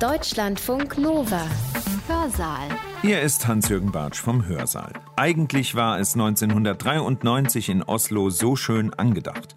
[0.00, 1.46] Deutschlandfunk Nova.
[2.08, 2.68] Hörsaal.
[3.00, 4.92] Hier ist Hans-Jürgen Bartsch vom Hörsaal.
[5.14, 9.54] Eigentlich war es 1993 in Oslo so schön angedacht.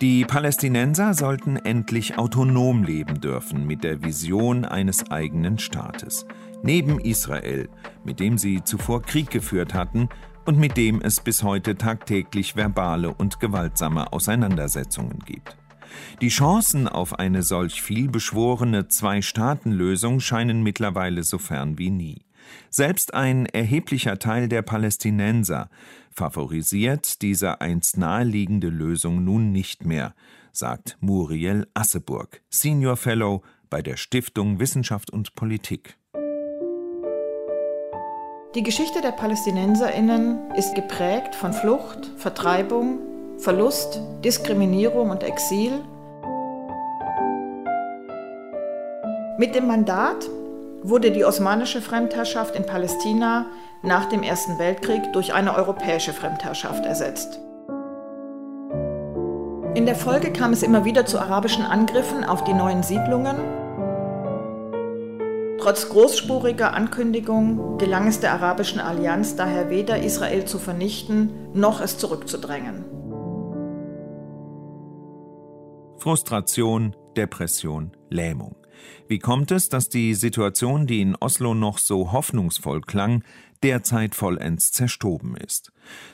[0.00, 6.26] Die Palästinenser sollten endlich autonom leben dürfen mit der Vision eines eigenen Staates.
[6.62, 7.68] Neben Israel,
[8.04, 10.08] mit dem sie zuvor Krieg geführt hatten
[10.44, 15.56] und mit dem es bis heute tagtäglich verbale und gewaltsame Auseinandersetzungen gibt.
[16.20, 22.26] Die Chancen auf eine solch vielbeschworene Zwei-Staaten-Lösung scheinen mittlerweile so fern wie nie.
[22.70, 25.68] Selbst ein erheblicher Teil der Palästinenser
[26.10, 30.14] favorisiert diese einst naheliegende Lösung nun nicht mehr,
[30.52, 35.98] sagt Muriel Asseburg, Senior Fellow bei der Stiftung Wissenschaft und Politik.
[38.54, 43.00] Die Geschichte der Palästinenserinnen ist geprägt von Flucht, Vertreibung,
[43.38, 45.72] Verlust, Diskriminierung und Exil.
[49.38, 50.28] Mit dem Mandat
[50.82, 53.46] wurde die osmanische Fremdherrschaft in Palästina
[53.82, 57.38] nach dem Ersten Weltkrieg durch eine europäische Fremdherrschaft ersetzt.
[59.74, 63.36] In der Folge kam es immer wieder zu arabischen Angriffen auf die neuen Siedlungen.
[65.60, 71.98] Trotz großspuriger Ankündigungen gelang es der arabischen Allianz daher weder Israel zu vernichten noch es
[71.98, 72.95] zurückzudrängen.
[75.98, 78.56] Frustration, Depression, Lähmung.
[79.08, 83.24] Wie kommt es, dass die Situation, die in Oslo noch so hoffnungsvoll klang,
[83.62, 85.72] derzeit vollends zerstoben ist?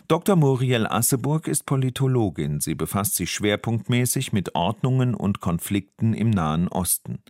[0.09, 0.37] Dr.
[0.37, 2.61] Muriel Asseburg ist Politologin.
[2.61, 7.23] Sie befasst sich schwerpunktmäßig mit Ordnungen und Konflikten im Nahen Osten.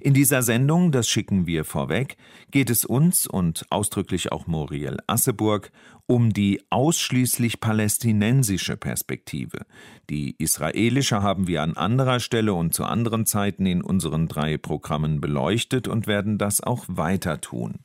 [0.00, 2.16] In dieser Sendung, das schicken wir vorweg,
[2.50, 5.70] geht es uns und ausdrücklich auch Muriel Asseburg
[6.06, 9.64] um die ausschließlich palästinensische Perspektive.
[10.10, 15.20] Die israelische haben wir an anderer Stelle und zu anderen Zeiten in unseren drei Programmen
[15.20, 17.78] beleuchtet und werden das auch weiter tun.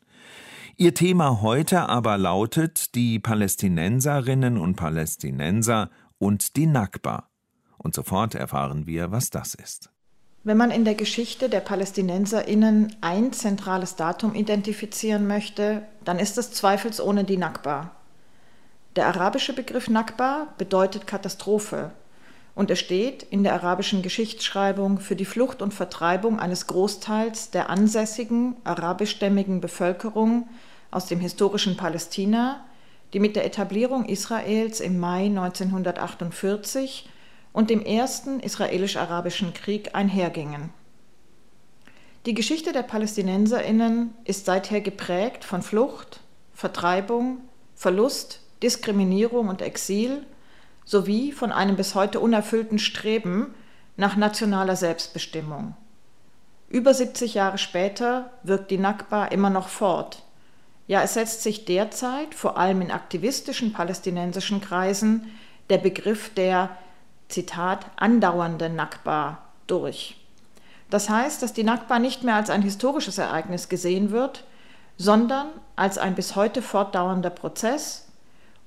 [0.75, 7.29] Ihr Thema heute aber lautet die Palästinenserinnen und Palästinenser und die Nakba.
[7.77, 9.89] Und sofort erfahren wir, was das ist.
[10.49, 16.51] Wenn man in der Geschichte der Palästinenserinnen ein zentrales Datum identifizieren möchte, dann ist es
[16.51, 17.91] zweifelsohne die Nakba.
[18.95, 21.91] Der arabische Begriff Nakba bedeutet Katastrophe
[22.55, 27.69] und er steht in der arabischen Geschichtsschreibung für die Flucht und Vertreibung eines Großteils der
[27.69, 30.49] ansässigen arabischstämmigen Bevölkerung
[30.89, 32.65] aus dem historischen Palästina,
[33.13, 37.07] die mit der Etablierung Israels im Mai 1948
[37.53, 40.71] und dem Ersten Israelisch-Arabischen Krieg einhergingen.
[42.25, 46.19] Die Geschichte der Palästinenserinnen ist seither geprägt von Flucht,
[46.53, 47.39] Vertreibung,
[47.75, 50.25] Verlust, Diskriminierung und Exil
[50.83, 53.53] sowie von einem bis heute unerfüllten Streben
[53.95, 55.75] nach nationaler Selbstbestimmung.
[56.67, 60.23] Über 70 Jahre später wirkt die Nakba immer noch fort.
[60.87, 65.31] Ja, es setzt sich derzeit, vor allem in aktivistischen palästinensischen Kreisen,
[65.69, 66.69] der Begriff der
[67.29, 70.17] Zitat, andauernde Nakba durch.
[70.89, 74.43] Das heißt, dass die Nakba nicht mehr als ein historisches Ereignis gesehen wird,
[74.97, 78.07] sondern als ein bis heute fortdauernder Prozess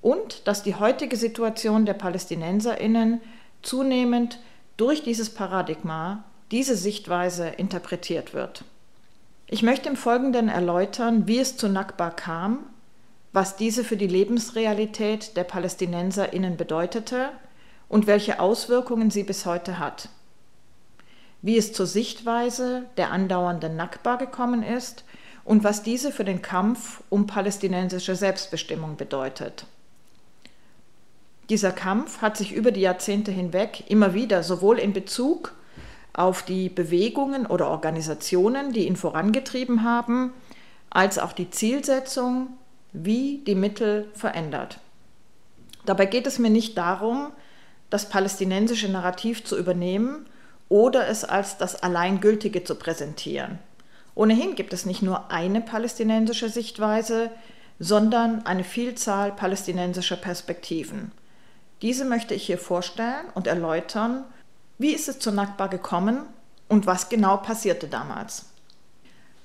[0.01, 3.21] und dass die heutige Situation der Palästinenserinnen
[3.63, 4.39] zunehmend
[4.77, 8.65] durch dieses Paradigma, diese Sichtweise interpretiert wird.
[9.47, 12.61] Ich möchte im Folgenden erläutern, wie es zu Nakba kam,
[13.33, 17.31] was diese für die Lebensrealität der Palästinenserinnen bedeutete
[17.93, 20.09] und welche Auswirkungen sie bis heute hat.
[21.43, 25.05] Wie es zur Sichtweise der andauernden Nakba gekommen ist
[25.45, 29.67] und was diese für den Kampf um palästinensische Selbstbestimmung bedeutet.
[31.51, 35.53] Dieser Kampf hat sich über die Jahrzehnte hinweg immer wieder sowohl in Bezug
[36.15, 40.33] auf die Bewegungen oder Organisationen, die ihn vorangetrieben haben,
[40.89, 42.55] als auch die Zielsetzung,
[42.95, 44.79] wie die Mittel verändert.
[45.85, 47.33] Dabei geht es mir nicht darum,
[47.93, 50.27] das palästinensische Narrativ zu übernehmen
[50.69, 53.59] oder es als das Alleingültige zu präsentieren.
[54.15, 57.31] Ohnehin gibt es nicht nur eine palästinensische Sichtweise,
[57.79, 61.13] sondern eine Vielzahl palästinensischer Perspektiven.
[61.83, 64.25] Diese möchte ich hier vorstellen und erläutern,
[64.79, 66.23] wie ist es zur Nakba gekommen
[66.69, 68.47] und was genau passierte damals.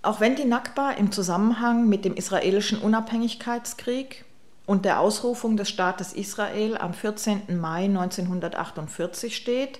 [0.04, 4.24] Auch wenn die Nakba im Zusammenhang mit dem israelischen Unabhängigkeitskrieg
[4.68, 7.60] und der Ausrufung des Staates Israel am 14.
[7.60, 9.80] Mai 1948 steht,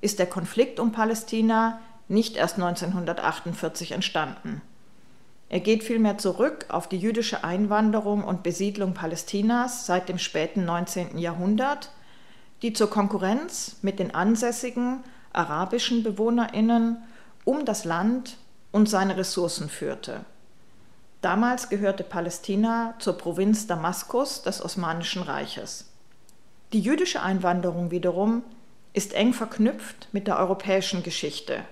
[0.00, 4.60] ist der Konflikt um Palästina nicht erst 1948 entstanden.
[5.48, 11.18] Er geht vielmehr zurück auf die jüdische Einwanderung und Besiedlung Palästinas seit dem späten 19.
[11.18, 11.90] Jahrhundert,
[12.62, 15.02] die zur Konkurrenz mit den ansässigen
[15.32, 17.02] arabischen Bewohnerinnen
[17.44, 18.36] um das Land
[18.70, 20.24] und seine Ressourcen führte.
[21.20, 25.90] Damals gehörte Palästina zur Provinz Damaskus des Osmanischen Reiches.
[26.72, 28.42] Die jüdische Einwanderung wiederum
[28.94, 31.62] ist eng verknüpft mit der europäischen Geschichte.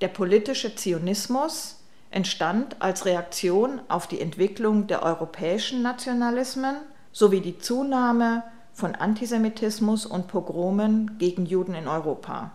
[0.00, 6.76] Der politische Zionismus entstand als Reaktion auf die Entwicklung der europäischen Nationalismen
[7.12, 8.42] sowie die Zunahme
[8.72, 12.52] von Antisemitismus und Pogromen gegen Juden in Europa.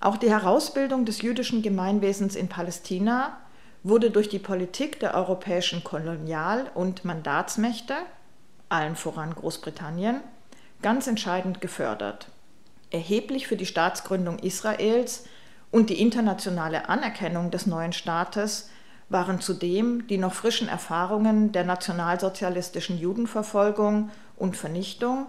[0.00, 3.38] Auch die Herausbildung des jüdischen Gemeinwesens in Palästina
[3.84, 7.94] wurde durch die Politik der europäischen Kolonial- und Mandatsmächte,
[8.70, 10.20] allen voran Großbritannien,
[10.82, 12.28] ganz entscheidend gefördert.
[12.90, 15.26] Erheblich für die Staatsgründung Israels
[15.70, 18.70] und die internationale Anerkennung des neuen Staates
[19.10, 25.26] waren zudem die noch frischen Erfahrungen der nationalsozialistischen Judenverfolgung und Vernichtung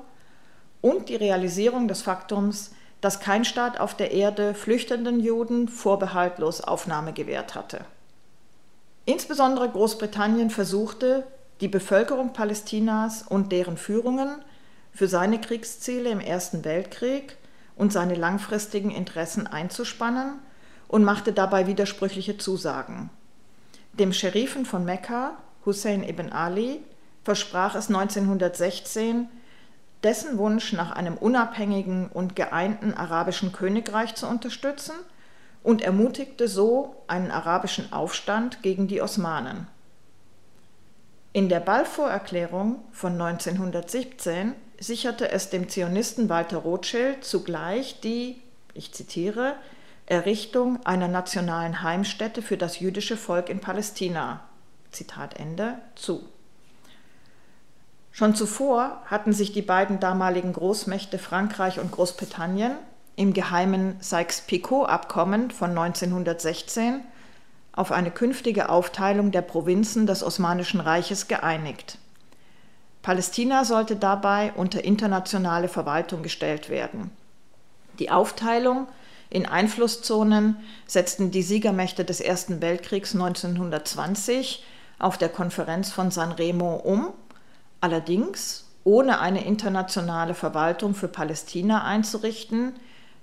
[0.81, 2.71] und die Realisierung des Faktums,
[3.01, 7.81] dass kein Staat auf der Erde flüchtenden Juden vorbehaltlos Aufnahme gewährt hatte.
[9.05, 11.25] Insbesondere Großbritannien versuchte,
[11.61, 14.41] die Bevölkerung Palästinas und deren Führungen
[14.91, 17.37] für seine Kriegsziele im Ersten Weltkrieg
[17.75, 20.39] und seine langfristigen Interessen einzuspannen
[20.87, 23.09] und machte dabei widersprüchliche Zusagen.
[23.93, 26.81] Dem Scherifen von Mekka, Hussein ibn Ali,
[27.23, 29.27] versprach es 1916,
[30.03, 34.93] dessen Wunsch nach einem unabhängigen und geeinten arabischen Königreich zu unterstützen
[35.65, 39.67] und ermutigte so einen arabischen Aufstand gegen die Osmanen.
[41.33, 48.39] In der Balfour-Erklärung von 1917 sicherte es dem Zionisten Walter Rothschild zugleich die,
[48.75, 49.55] ich zitiere,
[50.05, 54.41] Errichtung einer nationalen Heimstätte für das jüdische Volk in Palästina,
[54.91, 56.21] Zitat Ende, zu.
[58.11, 62.77] Schon zuvor hatten sich die beiden damaligen Großmächte Frankreich und Großbritannien
[63.15, 67.01] im geheimen Sykes-Picot-Abkommen von 1916
[67.73, 71.97] auf eine künftige Aufteilung der Provinzen des Osmanischen Reiches geeinigt.
[73.01, 77.11] Palästina sollte dabei unter internationale Verwaltung gestellt werden.
[77.99, 78.87] Die Aufteilung
[79.29, 80.57] in Einflusszonen
[80.87, 84.63] setzten die Siegermächte des Ersten Weltkriegs 1920
[84.97, 87.13] auf der Konferenz von San Remo um
[87.81, 92.73] allerdings ohne eine internationale Verwaltung für Palästina einzurichten,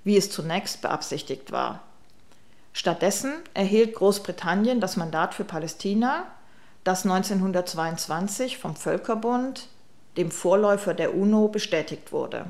[0.04, 1.80] wie es zunächst beabsichtigt war.
[2.72, 6.26] Stattdessen erhielt Großbritannien das Mandat für Palästina,
[6.84, 9.68] das 1922 vom Völkerbund,
[10.16, 12.46] dem Vorläufer der UNO, bestätigt wurde.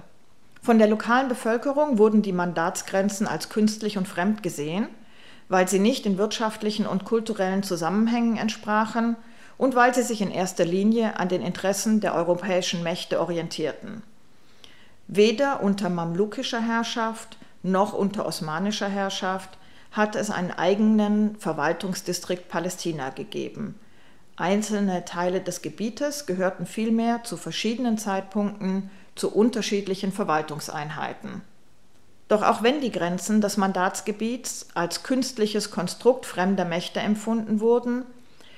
[0.62, 4.88] Von der lokalen Bevölkerung wurden die Mandatsgrenzen als künstlich und fremd gesehen,
[5.48, 9.16] weil sie nicht in wirtschaftlichen und kulturellen Zusammenhängen entsprachen
[9.58, 14.02] und weil sie sich in erster Linie an den Interessen der europäischen Mächte orientierten.
[15.06, 19.50] Weder unter mamlukischer Herrschaft noch unter osmanischer Herrschaft
[19.92, 23.78] hat es einen eigenen Verwaltungsdistrikt Palästina gegeben.
[24.36, 31.42] Einzelne Teile des Gebietes gehörten vielmehr zu verschiedenen Zeitpunkten zu unterschiedlichen Verwaltungseinheiten.
[32.28, 38.06] Doch auch wenn die Grenzen des Mandatsgebiets als künstliches Konstrukt fremder Mächte empfunden wurden,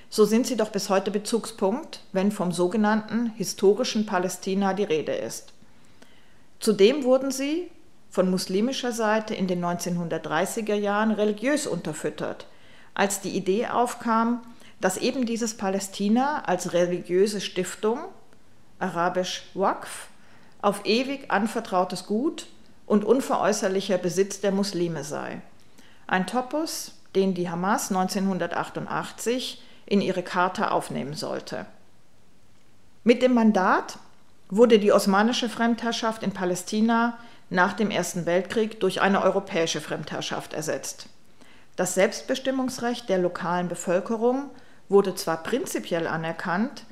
[0.09, 5.54] so sind sie doch bis heute Bezugspunkt, wenn vom sogenannten historischen Palästina die Rede ist.
[6.65, 7.71] Zudem wurden sie
[8.09, 12.47] von muslimischer Seite in den 1930er Jahren religiös unterfüttert,
[12.95, 14.41] als die Idee aufkam,
[14.81, 17.99] dass eben dieses Palästina als religiöse Stiftung,
[18.79, 20.09] arabisch Waqf,
[20.63, 22.47] auf ewig anvertrautes Gut
[22.87, 25.43] und unveräußerlicher Besitz der Muslime sei.
[26.07, 31.67] Ein Topos, den die Hamas 1988 in ihre Charta aufnehmen sollte.
[33.03, 33.99] Mit dem Mandat
[34.57, 37.19] wurde die osmanische Fremdherrschaft in Palästina
[37.51, 41.09] nach dem Ersten Weltkrieg durch eine europäische Fremdherrschaft ersetzt.
[41.75, 44.51] Das Selbstbestimmungsrecht der lokalen Bevölkerung
[44.89, 46.85] wurde zwar prinzipiell anerkannt,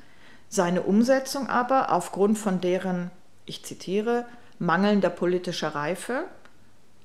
[0.49, 3.11] seine Umsetzung aber aufgrund von deren,
[3.45, 4.25] ich zitiere,
[4.59, 6.25] mangelnder politischer Reife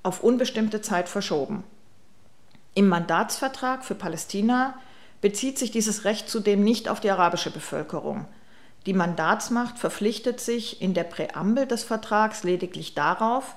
[0.03, 1.62] auf unbestimmte Zeit verschoben.
[2.75, 4.75] Im Mandatsvertrag für Palästina
[5.21, 8.27] bezieht sich dieses Recht zudem nicht auf die arabische Bevölkerung.
[8.88, 13.54] Die Mandatsmacht verpflichtet sich in der Präambel des Vertrags lediglich darauf,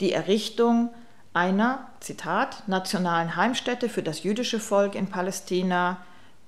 [0.00, 0.88] die Errichtung
[1.34, 5.98] einer, Zitat, nationalen Heimstätte für das jüdische Volk in Palästina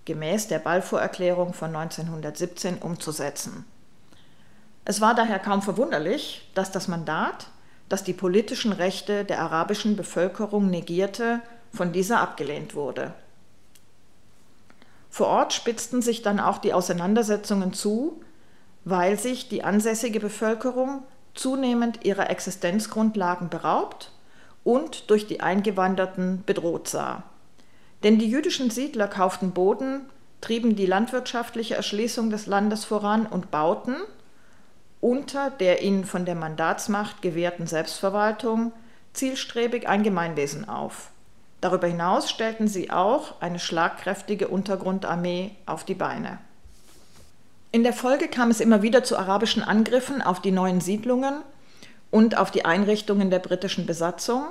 [0.07, 3.67] gemäß der Balfour-Erklärung von 1917 umzusetzen.
[4.87, 7.49] Es war daher kaum verwunderlich, dass das Mandat,
[7.91, 13.13] das die politischen Rechte der arabischen Bevölkerung negierte, von dieser abgelehnt wurde.
[15.13, 18.23] Vor Ort spitzten sich dann auch die Auseinandersetzungen zu,
[18.87, 21.03] weil sich die ansässige Bevölkerung
[21.35, 24.11] zunehmend ihrer Existenzgrundlagen beraubt
[24.65, 27.25] und durch die Eingewanderten bedroht sah.
[28.03, 30.07] Denn die jüdischen Siedler kauften Boden,
[30.41, 33.97] trieben die landwirtschaftliche Erschließung des Landes voran und bauten,
[35.03, 38.73] unter der ihnen von der Mandatsmacht gewährten Selbstverwaltung,
[39.13, 41.12] zielstrebig ein Gemeinwesen auf.
[41.63, 46.39] Darüber hinaus stellten sie auch eine schlagkräftige Untergrundarmee auf die Beine.
[47.71, 51.41] In der Folge kam es immer wieder zu arabischen Angriffen auf die neuen Siedlungen
[52.11, 54.43] und auf die Einrichtungen der britischen Besatzung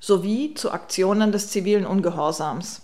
[0.00, 2.80] sowie zu Aktionen des zivilen Ungehorsams.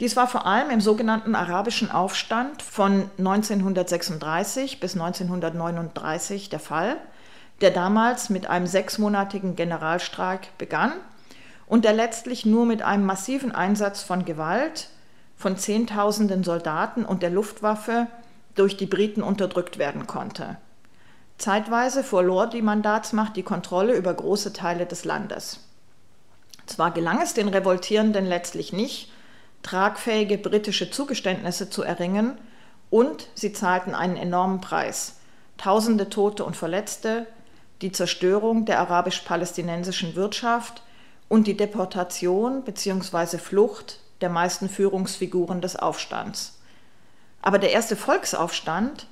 [0.00, 6.96] Dies war vor allem im sogenannten arabischen Aufstand von 1936 bis 1939 der Fall,
[7.60, 10.92] der damals mit einem sechsmonatigen Generalstreik begann
[11.72, 14.90] und der letztlich nur mit einem massiven Einsatz von Gewalt
[15.38, 18.08] von Zehntausenden Soldaten und der Luftwaffe
[18.54, 20.58] durch die Briten unterdrückt werden konnte.
[21.38, 25.60] Zeitweise verlor die Mandatsmacht die Kontrolle über große Teile des Landes.
[26.66, 29.10] Zwar gelang es den Revoltierenden letztlich nicht,
[29.62, 32.36] tragfähige britische Zugeständnisse zu erringen,
[32.90, 35.20] und sie zahlten einen enormen Preis.
[35.56, 37.26] Tausende Tote und Verletzte,
[37.80, 40.82] die Zerstörung der arabisch-palästinensischen Wirtschaft
[41.32, 43.38] und die Deportation bzw.
[43.38, 46.58] Flucht der meisten Führungsfiguren des Aufstands.
[47.40, 49.06] Aber der erste Volksaufstand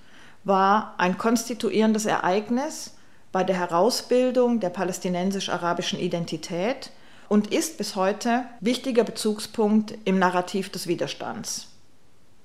[0.44, 2.92] war ein konstituierendes Ereignis
[3.32, 6.90] bei der Herausbildung der palästinensisch-arabischen Identität
[7.30, 11.68] und ist bis heute wichtiger Bezugspunkt im Narrativ des Widerstands.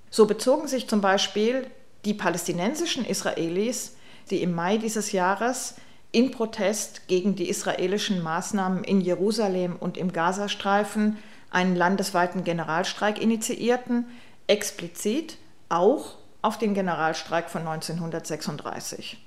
[0.10, 1.67] So bezogen sich zum Beispiel
[2.05, 3.98] die palästinensischen Israelis,
[4.29, 5.75] die im Mai dieses Jahres
[6.15, 11.17] in Protest gegen die israelischen Maßnahmen in Jerusalem und im Gazastreifen
[11.51, 14.05] einen landesweiten Generalstreik initiierten,
[14.48, 15.36] explizit
[15.67, 19.17] auch auf den Generalstreik von 1936.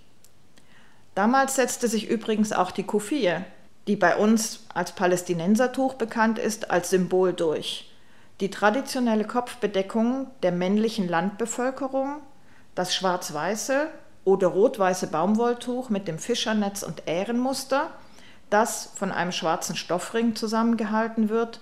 [1.14, 3.34] Damals setzte sich übrigens auch die Kufie,
[3.86, 7.92] die bei uns als Palästinensertuch bekannt ist, als Symbol durch.
[8.40, 12.22] Die traditionelle Kopfbedeckung der männlichen Landbevölkerung,
[12.74, 13.88] das schwarz-weiße
[14.28, 17.88] oder rot-weiße Baumwolltuch mit dem Fischernetz und Ährenmuster,
[18.50, 21.60] das von einem schwarzen Stoffring zusammengehalten wird,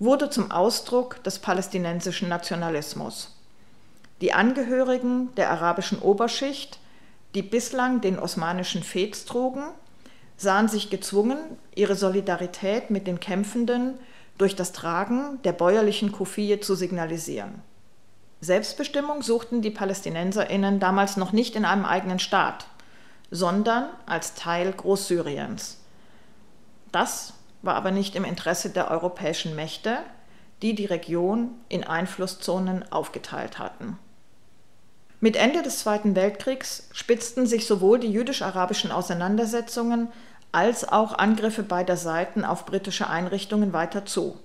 [0.00, 3.36] wurde zum Ausdruck des palästinensischen Nationalismus.
[4.20, 6.80] Die Angehörigen der arabischen Oberschicht,
[7.36, 9.62] die bislang den osmanischen Fez trugen,
[10.36, 11.38] sahen sich gezwungen,
[11.76, 14.00] ihre Solidarität mit den Kämpfenden
[14.36, 17.62] durch das Tragen der bäuerlichen Kufie zu signalisieren.
[18.40, 22.66] Selbstbestimmung suchten die Palästinenserinnen damals noch nicht in einem eigenen Staat,
[23.30, 25.78] sondern als Teil Großsyriens.
[26.90, 29.98] Das war aber nicht im Interesse der europäischen Mächte,
[30.62, 33.98] die die Region in Einflusszonen aufgeteilt hatten.
[35.20, 40.08] Mit Ende des Zweiten Weltkriegs spitzten sich sowohl die jüdisch-arabischen Auseinandersetzungen
[40.50, 44.38] als auch Angriffe beider Seiten auf britische Einrichtungen weiter zu.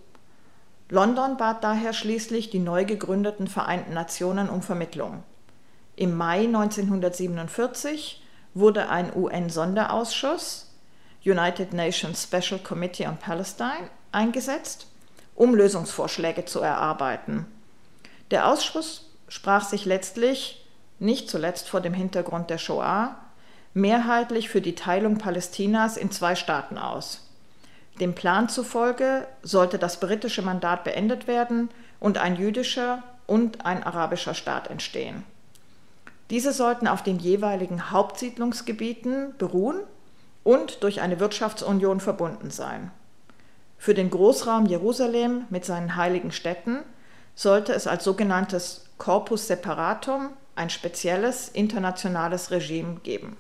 [0.90, 5.24] London bat daher schließlich die neu gegründeten Vereinten Nationen um Vermittlung.
[5.96, 8.22] Im Mai 1947
[8.54, 10.72] wurde ein UN-Sonderausschuss
[11.24, 14.88] United Nations Special Committee on Palestine eingesetzt,
[15.34, 17.48] um Lösungsvorschläge zu erarbeiten.
[18.30, 20.68] Der Ausschuss sprach sich letztlich,
[21.00, 23.18] nicht zuletzt vor dem Hintergrund der Shoah,
[23.74, 27.25] mehrheitlich für die Teilung Palästinas in zwei Staaten aus.
[28.00, 34.34] Dem Plan zufolge sollte das britische Mandat beendet werden und ein jüdischer und ein arabischer
[34.34, 35.24] Staat entstehen.
[36.30, 39.80] Diese sollten auf den jeweiligen Hauptsiedlungsgebieten beruhen
[40.44, 42.92] und durch eine Wirtschaftsunion verbunden sein.
[43.78, 46.80] Für den Großraum Jerusalem mit seinen heiligen Städten
[47.36, 53.38] sollte es als sogenanntes Corpus Separatum ein spezielles internationales Regime geben.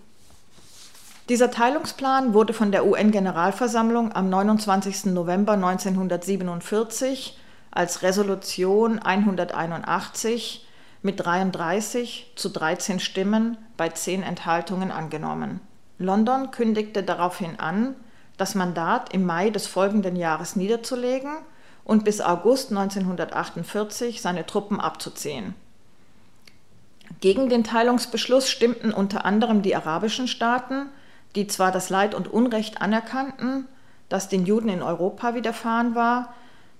[1.27, 5.05] Dieser Teilungsplan wurde von der UN-Generalversammlung am 29.
[5.05, 7.39] November 1947
[7.71, 10.67] als Resolution 181
[11.01, 15.61] mit 33 zu 13 Stimmen bei 10 Enthaltungen angenommen.
[15.97, 17.95] London kündigte daraufhin an,
[18.37, 21.37] das Mandat im Mai des folgenden Jahres niederzulegen
[21.83, 25.55] und bis August 1948 seine Truppen abzuziehen.
[27.19, 30.89] Gegen den Teilungsbeschluss stimmten unter anderem die arabischen Staaten,
[31.35, 33.67] die zwar das Leid und Unrecht anerkannten,
[34.09, 36.33] das den Juden in Europa widerfahren war,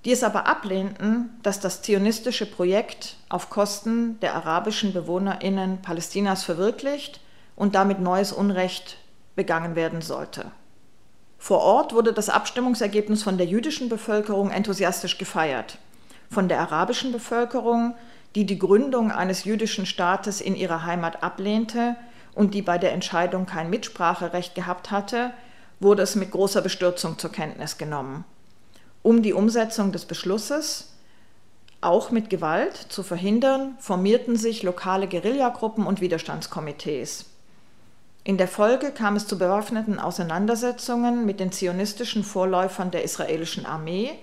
[0.06, 7.20] die es aber ablehnten, dass das zionistische Projekt auf Kosten der arabischen Bewohnerinnen Palästinas verwirklicht
[7.56, 8.98] und damit neues Unrecht
[9.36, 10.52] begangen werden sollte.
[11.40, 15.80] Vor Ort wurde das Abstimmungsergebnis von der jüdischen Bevölkerung enthusiastisch gefeiert.
[16.30, 17.96] Von der arabischen Bevölkerung,
[18.36, 21.96] die die Gründung eines jüdischen Staates in ihrer Heimat ablehnte,
[22.36, 25.32] und die bei der Entscheidung kein Mitspracherecht gehabt hatte,
[25.80, 28.26] wurde es mit großer Bestürzung zur Kenntnis genommen.
[29.02, 30.92] Um die Umsetzung des Beschlusses
[31.82, 37.26] auch mit Gewalt zu verhindern, formierten sich lokale Guerillagruppen und Widerstandskomitees.
[38.24, 44.14] In der Folge kam es zu bewaffneten Auseinandersetzungen mit den zionistischen Vorläufern der israelischen Armee,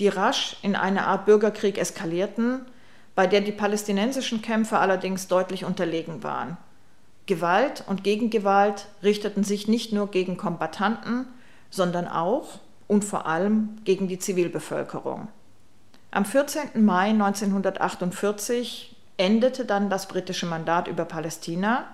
[0.00, 2.62] die rasch in eine Art Bürgerkrieg eskalierten,
[3.14, 6.56] bei der die palästinensischen Kämpfer allerdings deutlich unterlegen waren.
[7.30, 11.26] Gewalt und Gegengewalt richteten sich nicht nur gegen Kombattanten,
[11.70, 12.58] sondern auch
[12.88, 15.28] und vor allem gegen die Zivilbevölkerung.
[16.10, 16.84] Am 14.
[16.84, 21.84] Mai 1948 endete dann das britische Mandat über Palästina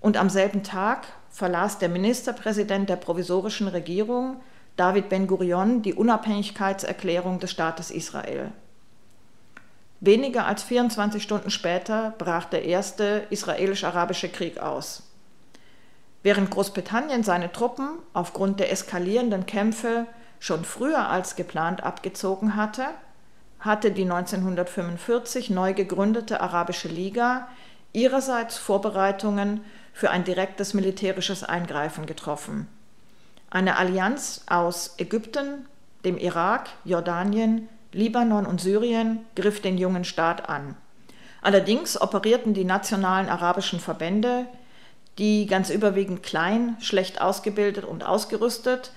[0.00, 4.40] und am selben Tag verlas der Ministerpräsident der provisorischen Regierung,
[4.76, 8.50] David Ben-Gurion, die Unabhängigkeitserklärung des Staates Israel.
[10.00, 15.02] Weniger als 24 Stunden später brach der erste israelisch-arabische Krieg aus.
[16.22, 20.06] Während Großbritannien seine Truppen aufgrund der eskalierenden Kämpfe
[20.38, 22.86] schon früher als geplant abgezogen hatte,
[23.58, 27.48] hatte die 1945 neu gegründete Arabische Liga
[27.92, 32.68] ihrerseits Vorbereitungen für ein direktes militärisches Eingreifen getroffen.
[33.50, 35.66] Eine Allianz aus Ägypten,
[36.04, 40.76] dem Irak, Jordanien, Libanon und Syrien griff den jungen Staat an.
[41.42, 44.46] Allerdings operierten die nationalen arabischen Verbände,
[45.18, 48.92] die ganz überwiegend klein, schlecht ausgebildet und ausgerüstet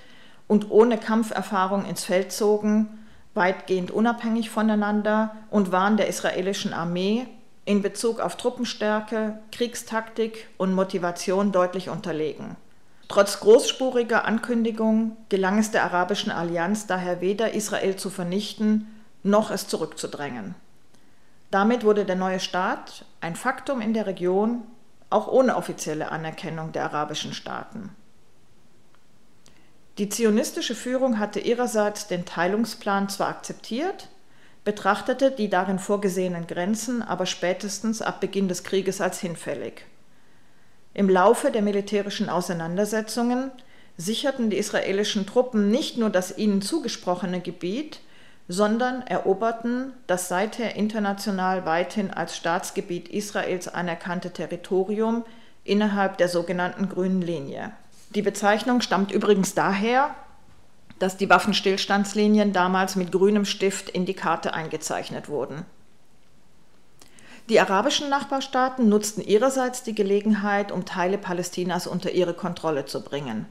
[0.48, 3.00] und ohne Kampferfahrung ins Feld zogen,
[3.34, 7.26] weitgehend unabhängig voneinander und waren der israelischen Armee
[7.66, 12.58] in Bezug auf Truppenstärke, Kriegstaktik und Motivation deutlich unterlegen.
[13.14, 18.88] Trotz großspuriger Ankündigungen gelang es der arabischen Allianz daher weder Israel zu vernichten
[19.22, 20.56] noch es zurückzudrängen.
[21.52, 24.64] Damit wurde der neue Staat ein Faktum in der Region,
[25.12, 27.92] auch ohne offizielle Anerkennung der arabischen Staaten.
[30.00, 34.10] Die zionistische Führung hatte ihrerseits den Teilungsplan zwar akzeptiert,
[34.64, 39.86] betrachtete die darin vorgesehenen Grenzen aber spätestens ab Beginn des Krieges als hinfällig.
[40.94, 43.52] Im Laufe der militärischen Auseinandersetzungen
[43.98, 48.00] sicherten die israelischen Truppen nicht nur das ihnen zugesprochene Gebiet,
[48.48, 55.24] sondern eroberten das seither international weithin als Staatsgebiet Israels anerkannte Territorium
[55.64, 57.72] innerhalb der sogenannten grünen Linie.
[58.14, 60.14] Die Bezeichnung stammt übrigens daher,
[61.00, 65.66] dass die Waffenstillstandslinien damals mit grünem Stift in die Karte eingezeichnet wurden.
[67.50, 73.46] Die arabischen Nachbarstaaten nutzten ihrerseits die Gelegenheit, um Teile Palästinas unter ihre Kontrolle zu bringen.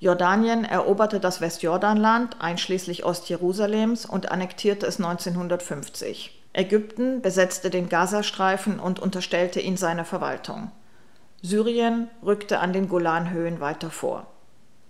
[0.00, 6.34] Jordanien eroberte das Westjordanland einschließlich Ostjerusalems und annektierte es 1950.
[6.52, 10.72] Ägypten besetzte den Gazastreifen und unterstellte ihn seiner Verwaltung.
[11.42, 14.26] Syrien rückte an den Golanhöhen weiter vor.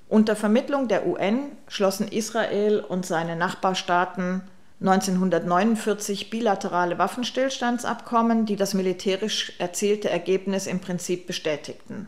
[0.09, 4.43] Unter Vermittlung der UN schlossen Israel und seine Nachbarstaaten
[4.81, 12.07] 1949 bilaterale Waffenstillstandsabkommen, die das militärisch erzielte Ergebnis im Prinzip bestätigten.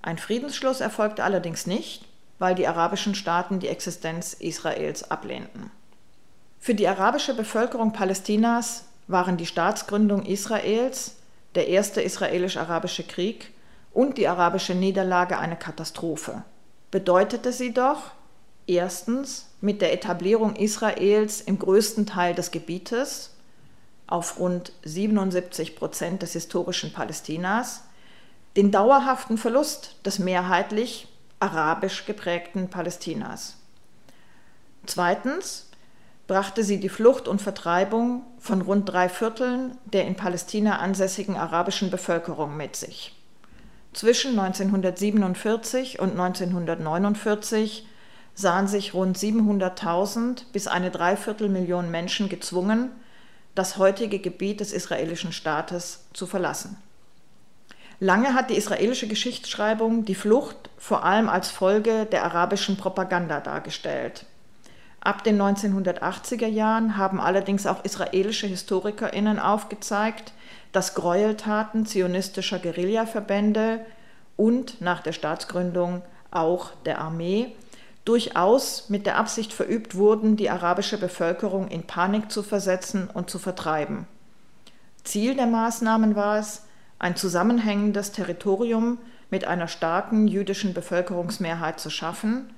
[0.00, 2.06] Ein Friedensschluss erfolgte allerdings nicht,
[2.38, 5.70] weil die arabischen Staaten die Existenz Israels ablehnten.
[6.58, 11.16] Für die arabische Bevölkerung Palästinas waren die Staatsgründung Israels
[11.54, 13.52] der erste israelisch-arabische Krieg
[13.92, 16.42] und die arabische Niederlage eine Katastrophe.
[16.90, 18.12] Bedeutete sie doch
[18.66, 23.30] erstens mit der Etablierung Israels im größten Teil des Gebietes
[24.06, 27.84] auf rund 77 Prozent des historischen Palästinas
[28.56, 31.08] den dauerhaften Verlust des mehrheitlich
[31.40, 33.56] arabisch geprägten Palästinas.
[34.84, 35.70] Zweitens
[36.26, 41.90] brachte sie die Flucht und Vertreibung von rund drei Vierteln der in Palästina ansässigen arabischen
[41.90, 43.16] Bevölkerung mit sich.
[43.92, 47.86] Zwischen 1947 und 1949
[48.34, 52.90] sahen sich rund 700.000 bis eine Dreiviertelmillion Menschen gezwungen,
[53.54, 56.76] das heutige Gebiet des israelischen Staates zu verlassen.
[58.00, 64.26] Lange hat die israelische Geschichtsschreibung die Flucht vor allem als Folge der arabischen Propaganda dargestellt.
[65.00, 70.32] Ab den 1980er Jahren haben allerdings auch israelische Historikerinnen aufgezeigt,
[70.72, 73.84] dass Gräueltaten zionistischer Guerillaverbände
[74.36, 77.54] und nach der Staatsgründung auch der Armee
[78.04, 83.38] durchaus mit der Absicht verübt wurden, die arabische Bevölkerung in Panik zu versetzen und zu
[83.38, 84.06] vertreiben.
[85.04, 86.64] Ziel der Maßnahmen war es,
[86.98, 88.98] ein zusammenhängendes Territorium
[89.30, 92.52] mit einer starken jüdischen Bevölkerungsmehrheit zu schaffen,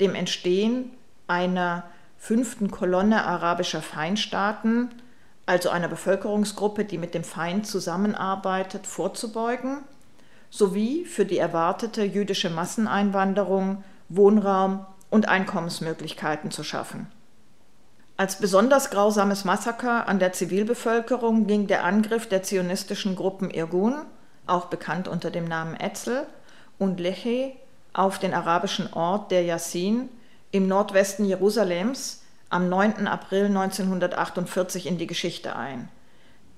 [0.00, 0.90] dem Entstehen
[1.26, 1.84] einer
[2.16, 4.90] fünften Kolonne arabischer Feindstaaten,
[5.44, 9.78] also einer Bevölkerungsgruppe, die mit dem Feind zusammenarbeitet, vorzubeugen,
[10.48, 13.82] sowie für die erwartete jüdische Masseneinwanderung
[14.16, 17.06] Wohnraum und Einkommensmöglichkeiten zu schaffen.
[18.16, 24.02] Als besonders grausames Massaker an der Zivilbevölkerung ging der Angriff der zionistischen Gruppen Irgun,
[24.46, 26.26] auch bekannt unter dem Namen Etzel,
[26.78, 27.54] und Lehi
[27.92, 30.08] auf den arabischen Ort der Yassin
[30.50, 33.06] im Nordwesten Jerusalems am 9.
[33.06, 35.88] April 1948 in die Geschichte ein.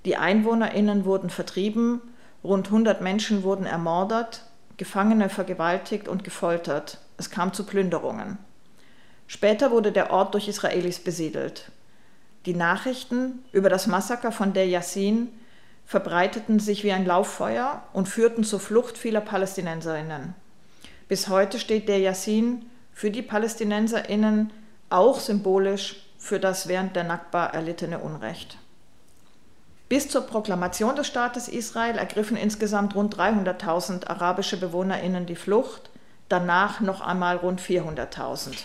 [0.04, 2.00] Die EinwohnerInnen wurden vertrieben,
[2.42, 4.42] rund 100 Menschen wurden ermordet,
[4.76, 6.98] Gefangene vergewaltigt und gefoltert.
[7.16, 8.38] Es kam zu Plünderungen.
[9.26, 11.70] Später wurde der Ort durch Israelis besiedelt.
[12.46, 15.28] Die Nachrichten über das Massaker von der Yassin
[15.86, 20.34] verbreiteten sich wie ein Lauffeuer und führten zur Flucht vieler Palästinenserinnen.
[21.08, 24.52] Bis heute steht der Yassin für die Palästinenserinnen
[24.90, 28.58] auch symbolisch für das während der Nakba erlittene Unrecht.
[29.88, 35.90] Bis zur Proklamation des Staates Israel ergriffen insgesamt rund 300.000 arabische Bewohnerinnen die Flucht,
[36.34, 38.56] danach noch einmal rund 400.000.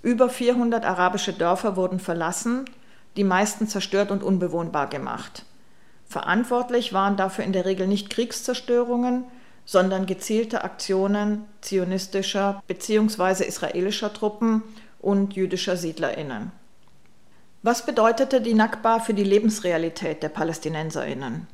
[0.00, 2.64] Über 400 arabische Dörfer wurden verlassen,
[3.18, 5.44] die meisten zerstört und unbewohnbar gemacht.
[6.06, 9.24] Verantwortlich waren dafür in der Regel nicht Kriegszerstörungen,
[9.66, 13.44] sondern gezielte Aktionen zionistischer bzw.
[13.44, 14.62] israelischer Truppen
[14.98, 16.50] und jüdischer Siedlerinnen.
[17.62, 21.46] Was bedeutete die Nakba für die Lebensrealität der Palästinenserinnen?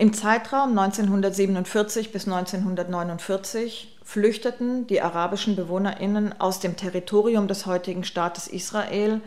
[0.00, 8.48] Im Zeitraum 1947 bis 1949 flüchteten die arabischen Bewohnerinnen aus dem Territorium des heutigen Staates
[8.48, 9.20] Israel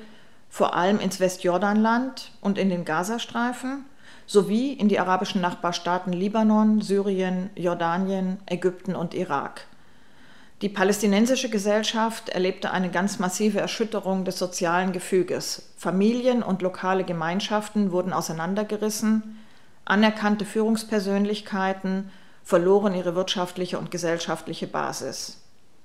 [0.49, 3.86] vor allem ins Westjordanland und in den Gazastreifen
[4.25, 9.67] sowie in die arabischen Nachbarstaaten Libanon, Syrien, Jordanien, Ägypten und Irak.
[10.63, 15.71] Die palästinensische Gesellschaft erlebte eine ganz massive Erschütterung des sozialen Gefüges.
[15.77, 19.38] Familien und lokale Gemeinschaften wurden auseinandergerissen,
[19.86, 22.10] anerkannte Führungspersönlichkeiten
[22.43, 25.39] verloren ihre wirtschaftliche und gesellschaftliche Basis.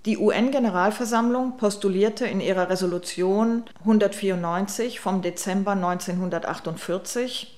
[0.06, 7.54] Die UN-Generalversammlung postulierte in ihrer Resolution 194 vom Dezember 1948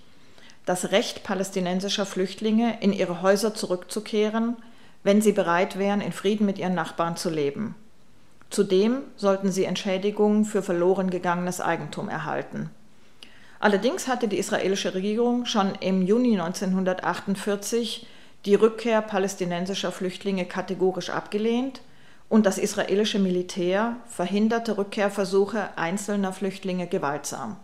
[0.66, 4.56] das Recht palästinensischer Flüchtlinge, in ihre Häuser zurückzukehren,
[5.02, 7.74] wenn sie bereit wären, in Frieden mit ihren Nachbarn zu leben.
[8.50, 12.70] Zudem sollten sie Entschädigungen für verloren gegangenes Eigentum erhalten.
[13.60, 18.06] Allerdings hatte die israelische Regierung schon im Juni 1948
[18.46, 21.82] die Rückkehr palästinensischer Flüchtlinge kategorisch abgelehnt
[22.30, 27.56] und das israelische Militär verhinderte Rückkehrversuche einzelner Flüchtlinge gewaltsam.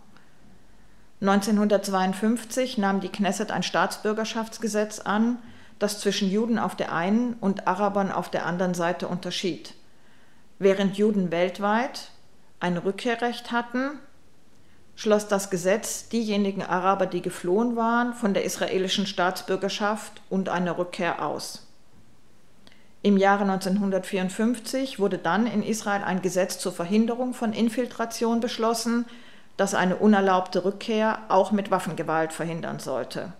[1.19, 5.39] 1952 nahm die Knesset ein Staatsbürgerschaftsgesetz an,
[5.79, 9.73] das zwischen Juden auf der einen und Arabern auf der anderen Seite unterschied.
[10.59, 12.11] Während Juden weltweit
[12.59, 13.99] ein Rückkehrrecht hatten,
[14.97, 21.23] schloss das Gesetz diejenigen Araber, die geflohen waren, von der israelischen Staatsbürgerschaft und einer Rückkehr
[21.23, 21.67] aus.
[23.03, 29.05] Im Jahre 1954 wurde dann in Israel ein Gesetz zur Verhinderung von Infiltration beschlossen,
[29.55, 33.33] das eine unerlaubte Rückkehr auch mit Waffengewalt verhindern sollte.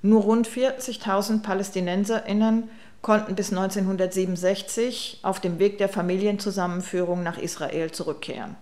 [0.00, 2.70] Nur rund 40.000 Palästinenserinnen
[3.02, 8.56] konnten bis 1967 auf dem Weg der Familienzusammenführung nach Israel zurückkehren.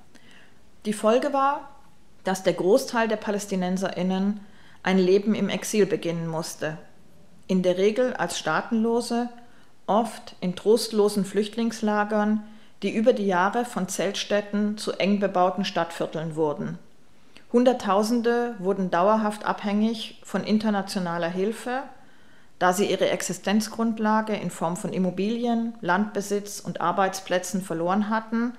[0.86, 1.73] Die Folge war,
[2.24, 4.40] dass der Großteil der Palästinenserinnen
[4.82, 6.78] ein Leben im Exil beginnen musste,
[7.46, 9.28] in der Regel als Staatenlose,
[9.86, 12.42] oft in trostlosen Flüchtlingslagern,
[12.82, 16.78] die über die Jahre von Zeltstädten zu eng bebauten Stadtvierteln wurden.
[17.52, 21.82] Hunderttausende wurden dauerhaft abhängig von internationaler Hilfe,
[22.58, 28.54] da sie ihre Existenzgrundlage in Form von Immobilien, Landbesitz und Arbeitsplätzen verloren hatten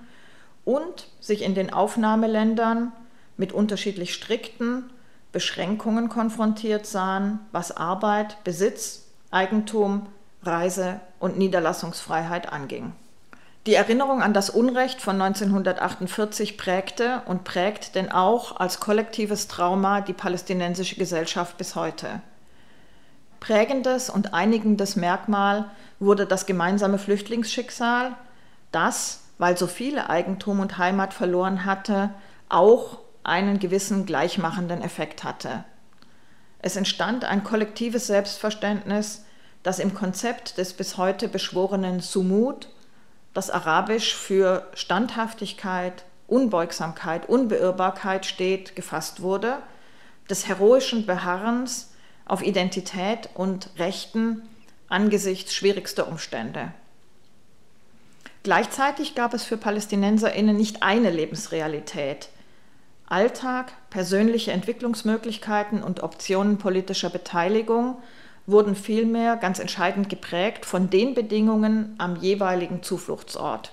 [0.63, 2.91] und sich in den Aufnahmeländern
[3.37, 4.89] mit unterschiedlich strikten
[5.31, 10.07] Beschränkungen konfrontiert sahen, was Arbeit, Besitz, Eigentum,
[10.43, 12.93] Reise und Niederlassungsfreiheit anging.
[13.65, 20.01] Die Erinnerung an das Unrecht von 1948 prägte und prägt denn auch als kollektives Trauma
[20.01, 22.21] die palästinensische Gesellschaft bis heute.
[23.39, 25.65] Prägendes und einigendes Merkmal
[25.99, 28.15] wurde das gemeinsame Flüchtlingsschicksal,
[28.71, 32.11] das, weil so viele Eigentum und Heimat verloren hatte,
[32.49, 35.63] auch einen gewissen gleichmachenden Effekt hatte.
[36.59, 39.25] Es entstand ein kollektives Selbstverständnis,
[39.63, 42.69] das im Konzept des bis heute beschworenen Sumut
[43.35, 49.57] das Arabisch für Standhaftigkeit, Unbeugsamkeit, Unbeirrbarkeit steht, gefasst wurde,
[50.29, 51.93] des heroischen Beharrens
[52.25, 54.41] auf Identität und Rechten
[54.87, 56.71] angesichts schwierigster Umstände.
[58.43, 62.29] Gleichzeitig gab es für Palästinenserinnen nicht eine Lebensrealität.
[63.07, 67.97] Alltag, persönliche Entwicklungsmöglichkeiten und Optionen politischer Beteiligung
[68.47, 73.71] wurden vielmehr ganz entscheidend geprägt von den Bedingungen am jeweiligen Zufluchtsort.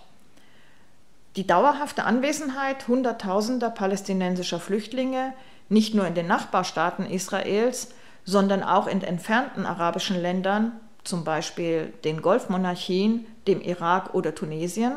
[1.37, 5.33] Die dauerhafte Anwesenheit hunderttausender palästinensischer Flüchtlinge,
[5.71, 10.73] nicht nur in den Nachbarstaaten Israels, sondern auch in entfernten arabischen Ländern,
[11.05, 14.93] zum Beispiel den Golfmonarchien, dem Irak oder Tunesien,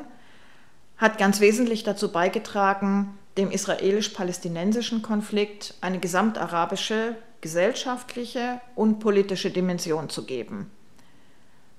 [0.98, 10.26] hat ganz wesentlich dazu beigetragen, dem israelisch-palästinensischen Konflikt eine gesamtarabische, gesellschaftliche und politische Dimension zu
[10.26, 10.71] geben.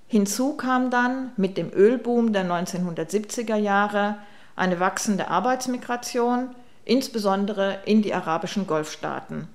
[0.06, 4.18] Hinzu kam dann mit dem Ölboom der 1970er Jahre
[4.54, 9.48] eine wachsende Arbeitsmigration, insbesondere in die arabischen Golfstaaten.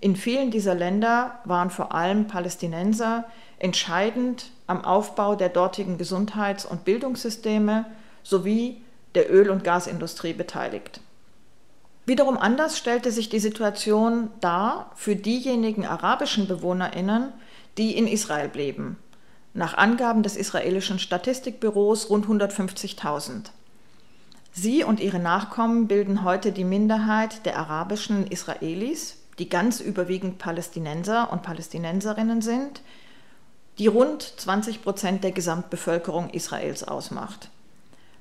[0.00, 3.24] In vielen dieser Länder waren vor allem Palästinenser
[3.58, 7.86] entscheidend am Aufbau der dortigen Gesundheits- und Bildungssysteme
[8.22, 8.82] sowie
[9.14, 11.00] der Öl- und Gasindustrie beteiligt.
[12.10, 17.32] Wiederum anders stellte sich die Situation dar für diejenigen arabischen Bewohnerinnen,
[17.78, 18.96] die in Israel blieben.
[19.54, 23.50] Nach Angaben des israelischen Statistikbüros rund 150.000.
[24.50, 31.32] Sie und ihre Nachkommen bilden heute die Minderheit der arabischen Israelis, die ganz überwiegend Palästinenser
[31.32, 32.82] und Palästinenserinnen sind,
[33.78, 37.50] die rund 20 Prozent der Gesamtbevölkerung Israels ausmacht.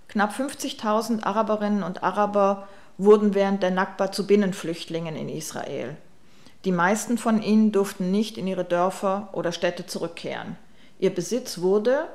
[0.10, 2.67] Knapp 50.000 Araberinnen und Araber
[3.00, 5.96] wurden während der Nakba zu Binnenflüchtlingen in Israel.
[6.66, 10.58] Die meisten von ihnen durften nicht in ihre Dörfer oder Städte zurückkehren.
[11.00, 12.08] Ihr Besitz wurde,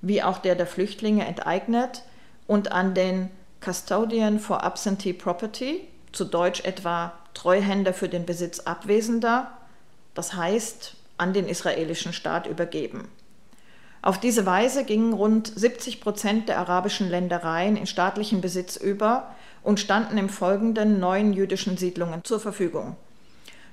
[0.00, 2.02] wie auch der der Flüchtlinge, enteignet
[2.46, 9.52] und an den Custodian for Absentee Property, zu Deutsch etwa Treuhänder für den Besitz Abwesender,
[10.14, 13.08] das heißt an den israelischen Staat übergeben.
[14.00, 19.80] Auf diese Weise gingen rund 70 Prozent der arabischen Ländereien in staatlichen Besitz über und
[19.80, 22.96] standen im Folgenden neuen jüdischen Siedlungen zur Verfügung.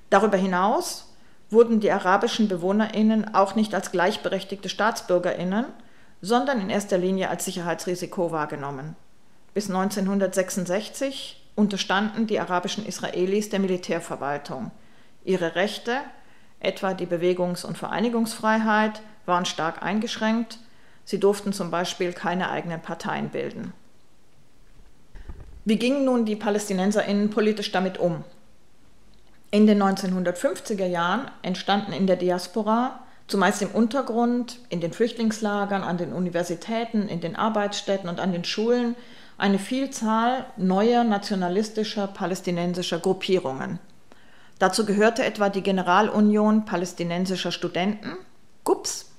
[0.10, 1.13] Darüber hinaus
[1.49, 5.65] wurden die arabischen BewohnerInnen auch nicht als gleichberechtigte StaatsbürgerInnen,
[6.21, 8.95] sondern in erster Linie als Sicherheitsrisiko wahrgenommen.
[9.54, 14.71] Bis 1966 unterstanden die arabischen Israelis der Militärverwaltung.
[15.23, 15.97] Ihre Rechte,
[16.60, 20.60] etwa die Bewegungs- und Vereinigungsfreiheit, waren stark eingeschränkt.
[21.04, 23.73] Sie durften zum Beispiel keine eigenen Parteien bilden.
[25.69, 28.23] Wie gingen nun die PalästinenserInnen politisch damit um?
[29.51, 35.99] In den 1950er Jahren entstanden in der Diaspora, zumeist im Untergrund, in den Flüchtlingslagern, an
[35.99, 38.95] den Universitäten, in den Arbeitsstätten und an den Schulen,
[39.38, 43.77] eine Vielzahl neuer nationalistischer palästinensischer Gruppierungen.
[44.58, 48.17] Dazu gehörte etwa die Generalunion palästinensischer Studenten,
[48.63, 49.12] GUPS,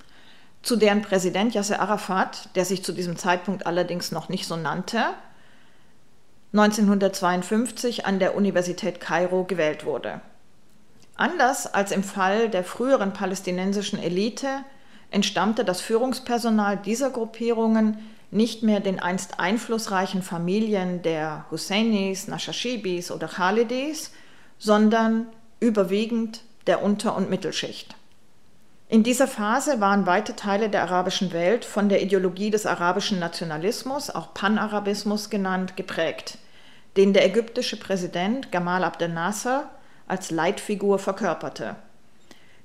[0.62, 5.14] zu deren Präsident Yasser Arafat, der sich zu diesem Zeitpunkt allerdings noch nicht so nannte,
[6.52, 10.20] 1952 an der Universität Kairo gewählt wurde.
[11.14, 14.64] Anders als im Fall der früheren palästinensischen Elite
[15.10, 17.98] entstammte das Führungspersonal dieser Gruppierungen
[18.30, 24.12] nicht mehr den einst einflussreichen Familien der Husseinis, Nashashibis oder Khalidis,
[24.58, 25.26] sondern
[25.58, 27.96] überwiegend der Unter- und Mittelschicht.
[28.90, 34.10] In dieser Phase waren weite Teile der arabischen Welt von der Ideologie des arabischen Nationalismus,
[34.10, 36.38] auch Panarabismus genannt, geprägt,
[36.96, 39.70] den der ägyptische Präsident Gamal Abdel Nasser
[40.08, 41.76] als Leitfigur verkörperte.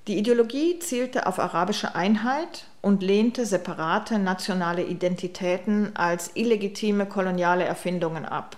[0.07, 8.25] Die Ideologie zielte auf arabische Einheit und lehnte separate nationale Identitäten als illegitime koloniale Erfindungen
[8.25, 8.57] ab.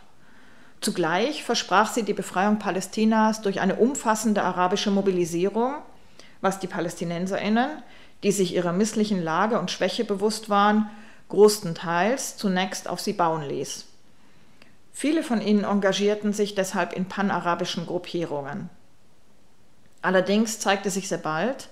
[0.79, 5.75] Zugleich versprach sie die Befreiung Palästinas durch eine umfassende arabische Mobilisierung
[6.41, 7.83] was die Palästinenserinnen,
[8.23, 10.89] die sich ihrer misslichen Lage und Schwäche bewusst waren,
[11.29, 13.85] großenteils zunächst auf sie bauen ließ.
[14.93, 18.69] Viele von ihnen engagierten sich deshalb in panarabischen Gruppierungen.
[20.01, 21.69] Allerdings zeigte sich sehr bald,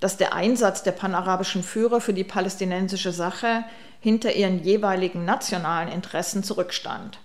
[0.00, 3.64] dass der Einsatz der panarabischen Führer für die palästinensische Sache
[4.00, 7.18] hinter ihren jeweiligen nationalen Interessen zurückstand.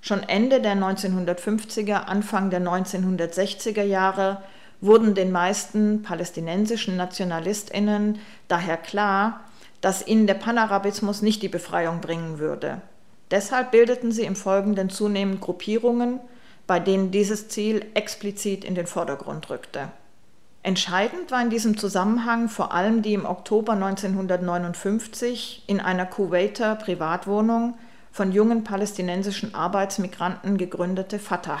[0.00, 4.42] Schon Ende der 1950er, Anfang der 1960er Jahre
[4.80, 9.40] wurden den meisten palästinensischen Nationalistinnen daher klar,
[9.80, 12.80] dass ihnen der Panarabismus nicht die Befreiung bringen würde.
[13.30, 16.20] Deshalb bildeten sie im Folgenden zunehmend Gruppierungen,
[16.66, 19.88] bei denen dieses Ziel explizit in den Vordergrund rückte.
[20.62, 27.74] Entscheidend war in diesem Zusammenhang vor allem die im Oktober 1959 in einer Kuwaiter Privatwohnung
[28.10, 31.60] von jungen palästinensischen Arbeitsmigranten gegründete Fatah.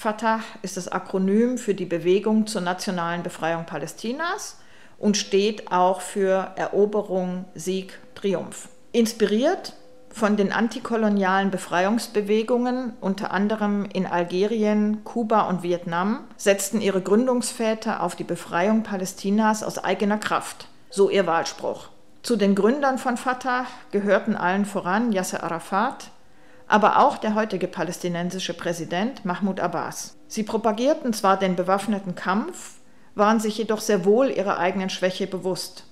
[0.00, 4.56] Fatah ist das Akronym für die Bewegung zur nationalen Befreiung Palästinas
[4.98, 8.70] und steht auch für Eroberung, Sieg, Triumph.
[8.92, 9.74] Inspiriert
[10.08, 18.16] von den antikolonialen Befreiungsbewegungen, unter anderem in Algerien, Kuba und Vietnam, setzten ihre Gründungsväter auf
[18.16, 21.88] die Befreiung Palästinas aus eigener Kraft, so ihr Wahlspruch.
[22.22, 26.10] Zu den Gründern von Fatah gehörten allen voran Yasser Arafat,
[26.70, 30.16] aber auch der heutige palästinensische Präsident Mahmoud Abbas.
[30.28, 32.74] Sie propagierten zwar den bewaffneten Kampf,
[33.16, 35.84] waren sich jedoch sehr wohl ihrer eigenen Schwäche bewusst.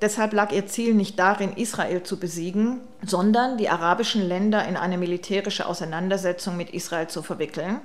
[0.00, 4.98] Deshalb lag ihr Ziel nicht darin, Israel zu besiegen, sondern die arabischen Länder in eine
[4.98, 7.80] militärische Auseinandersetzung mit Israel zu verwickeln,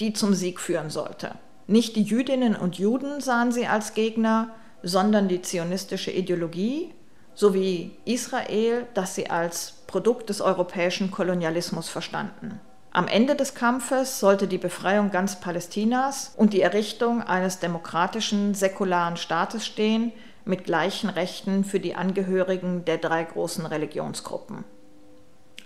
[0.00, 1.34] die zum Sieg führen sollte.
[1.66, 4.48] Nicht die Jüdinnen und Juden sahen sie als Gegner,
[4.82, 6.94] sondern die zionistische Ideologie
[7.34, 12.60] sowie Israel, das sie als Produkt des europäischen Kolonialismus verstanden.
[12.92, 19.16] Am Ende des Kampfes sollte die Befreiung ganz Palästinas und die Errichtung eines demokratischen, säkularen
[19.16, 20.12] Staates stehen,
[20.44, 24.64] mit gleichen Rechten für die Angehörigen der drei großen Religionsgruppen.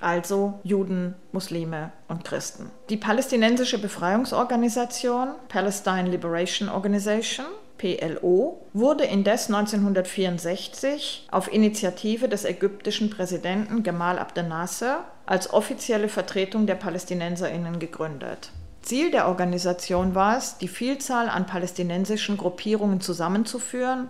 [0.01, 2.71] Also Juden, Muslime und Christen.
[2.91, 7.47] Die palästinensische Befreiungsorganisation Palestine Liberation Organization
[7.83, 16.67] PLO, wurde indes 1964 auf Initiative des ägyptischen Präsidenten Gamal Abdel Nasser als offizielle Vertretung
[16.67, 18.53] der Palästinenserinnen gegründet.
[18.83, 24.09] Ziel der Organisation war es, die Vielzahl an palästinensischen Gruppierungen zusammenzuführen,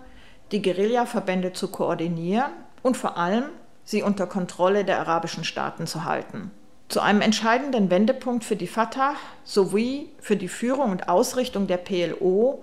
[0.51, 2.51] die Guerillaverbände zu koordinieren
[2.83, 3.45] und vor allem
[3.83, 6.51] sie unter Kontrolle der arabischen Staaten zu halten.
[6.89, 12.61] Zu einem entscheidenden Wendepunkt für die Fatah sowie für die Führung und Ausrichtung der PLO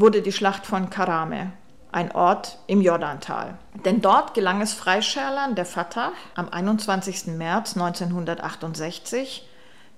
[0.00, 1.52] wurde die Schlacht von Karame,
[1.92, 3.58] ein Ort im Jordantal.
[3.84, 7.26] Denn dort gelang es Freischärlern der Fatah am 21.
[7.26, 9.46] März 1968,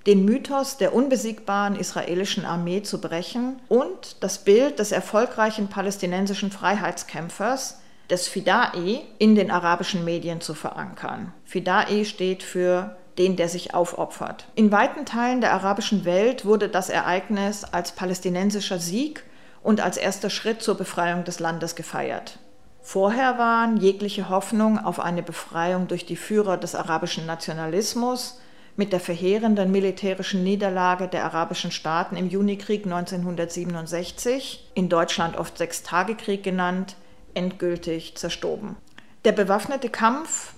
[0.07, 7.79] den Mythos der unbesiegbaren israelischen Armee zu brechen und das Bild des erfolgreichen palästinensischen Freiheitskämpfers,
[8.11, 11.33] des Fidae, in den arabischen Medien zu verankern.
[11.45, 14.47] Fidae steht für den, der sich aufopfert.
[14.55, 19.25] In weiten Teilen der arabischen Welt wurde das Ereignis als palästinensischer Sieg
[19.63, 22.39] und als erster Schritt zur Befreiung des Landes gefeiert.
[22.81, 28.41] Vorher waren jegliche Hoffnung auf eine Befreiung durch die Führer des arabischen Nationalismus
[28.77, 36.43] mit der verheerenden militärischen Niederlage der arabischen Staaten im Junikrieg 1967, in Deutschland oft Sechstagekrieg
[36.43, 36.97] genannt,
[37.35, 38.77] endgültig zerstoben.
[39.25, 40.55] Der bewaffnete Kampf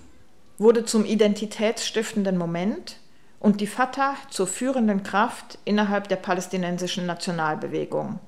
[0.57, 2.97] wurde zum identitätsstiftenden Moment
[3.39, 8.19] und die Fatah zur führenden Kraft innerhalb der palästinensischen Nationalbewegung.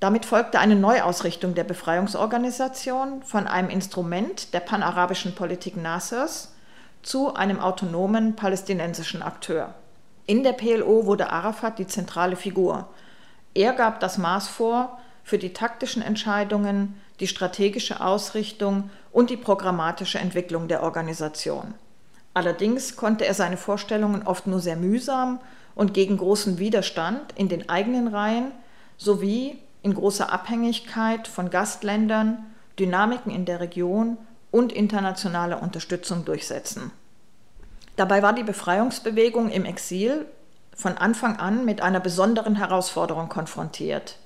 [0.00, 6.54] Damit folgte eine Neuausrichtung der Befreiungsorganisation von einem Instrument der panarabischen Politik Nassers
[7.02, 9.74] zu einem autonomen palästinensischen Akteur.
[10.26, 12.88] In der PLO wurde Arafat die zentrale Figur.
[13.54, 20.18] Er gab das Maß vor für die taktischen Entscheidungen, die strategische Ausrichtung und die programmatische
[20.18, 21.74] Entwicklung der Organisation.
[22.34, 25.40] Allerdings konnte er seine Vorstellungen oft nur sehr mühsam
[25.74, 28.50] und gegen großen Widerstand in den eigenen Reihen
[28.96, 32.46] sowie in großer Abhängigkeit von Gastländern,
[32.78, 34.16] Dynamiken in der Region
[34.50, 36.90] und internationaler Unterstützung durchsetzen.
[37.96, 40.24] Dabei war die Befreiungsbewegung im Exil
[40.74, 44.18] von Anfang an mit einer besonderen Herausforderung konfrontiert,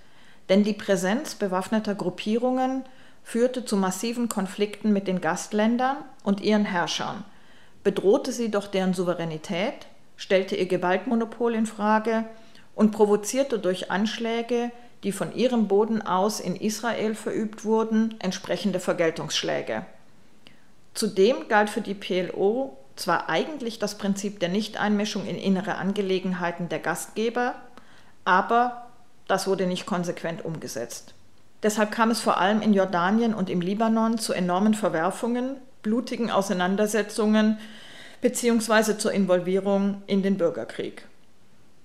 [0.48, 2.84] denn die Präsenz bewaffneter Gruppierungen
[3.24, 7.24] führte zu massiven Konflikten mit den Gastländern und ihren Herrschern,
[7.82, 12.26] bedrohte sie doch deren Souveränität, stellte ihr Gewaltmonopol in Frage
[12.76, 14.70] und provozierte durch Anschläge
[15.04, 19.87] die von ihrem Boden aus in Israel verübt wurden, entsprechende Vergeltungsschläge.
[20.94, 26.80] Zudem galt für die PLO zwar eigentlich das Prinzip der Nichteinmischung in innere Angelegenheiten der
[26.80, 27.54] Gastgeber,
[28.24, 28.88] aber
[29.28, 31.14] das wurde nicht konsequent umgesetzt.
[31.62, 37.58] Deshalb kam es vor allem in Jordanien und im Libanon zu enormen Verwerfungen, blutigen Auseinandersetzungen
[38.20, 38.96] bzw.
[38.96, 41.04] zur Involvierung in den Bürgerkrieg.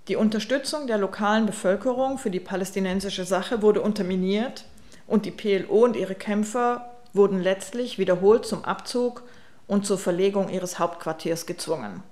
[0.10, 4.66] Die Unterstützung der lokalen Bevölkerung für die palästinensische Sache wurde unterminiert
[5.08, 9.24] und die PLO und ihre Kämpfer wurden letztlich wiederholt zum Abzug
[9.66, 12.04] und zur Verlegung ihres Hauptquartiers gezwungen.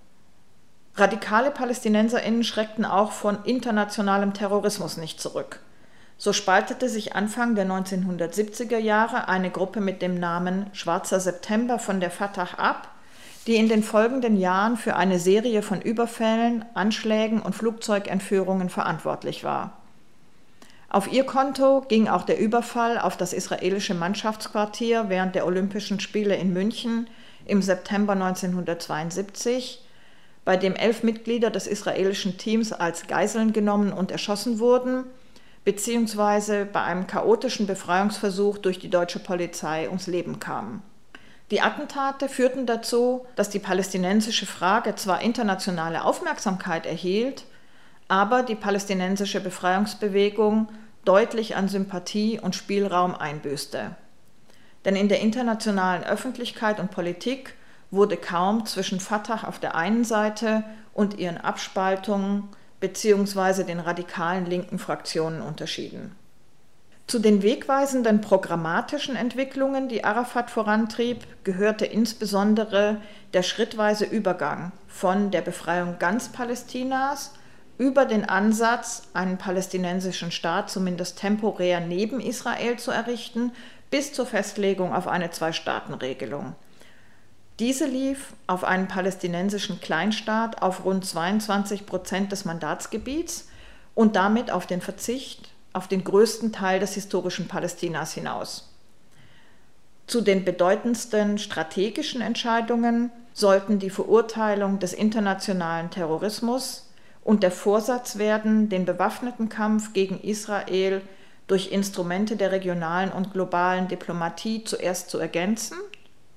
[0.96, 5.60] Radikale Palästinenserinnen schreckten auch von internationalem Terrorismus nicht zurück.
[6.18, 12.00] So spaltete sich Anfang der 1970er Jahre eine Gruppe mit dem Namen Schwarzer September von
[12.00, 12.90] der Fatah ab
[13.48, 19.78] die in den folgenden Jahren für eine Serie von Überfällen, Anschlägen und Flugzeugentführungen verantwortlich war.
[20.90, 26.36] Auf ihr Konto ging auch der Überfall auf das israelische Mannschaftsquartier während der Olympischen Spiele
[26.36, 27.08] in München
[27.46, 29.84] im September 1972,
[30.44, 35.06] bei dem elf Mitglieder des israelischen Teams als Geiseln genommen und erschossen wurden,
[35.64, 40.84] beziehungsweise bei einem chaotischen Befreiungsversuch durch die deutsche Polizei ums Leben kamen.
[41.52, 47.44] Die Attentate führten dazu, dass die palästinensische Frage zwar internationale Aufmerksamkeit erhielt,
[48.08, 50.70] aber die palästinensische Befreiungsbewegung
[51.04, 53.96] deutlich an Sympathie und Spielraum einbüßte.
[54.86, 57.56] Denn in der internationalen Öffentlichkeit und Politik
[57.92, 62.48] wurde kaum zwischen Fatah auf der einen Seite und ihren Abspaltungen
[62.80, 63.64] bzw.
[63.66, 66.16] den radikalen linken Fraktionen unterschieden.
[67.12, 73.02] Zu den wegweisenden programmatischen Entwicklungen, die Arafat vorantrieb, gehörte insbesondere
[73.34, 77.34] der schrittweise Übergang von der Befreiung ganz Palästinas
[77.78, 83.52] über den Ansatz, einen palästinensischen Staat zumindest temporär neben Israel zu errichten,
[83.90, 86.56] bis zur Festlegung auf eine Zwei-Staaten-Regelung.
[87.60, 93.50] Diese lief auf einen palästinensischen Kleinstaat auf rund 22 Prozent des Mandatsgebiets
[93.96, 98.70] und damit auf den Verzicht auf den größten Teil des historischen Palästinas hinaus.
[100.08, 106.90] Zu den bedeutendsten strategischen Entscheidungen sollten die Verurteilung des internationalen Terrorismus
[107.24, 111.02] und der Vorsatz werden, den bewaffneten Kampf gegen Israel
[111.48, 115.78] durch Instrumente der regionalen und globalen Diplomatie zuerst zu ergänzen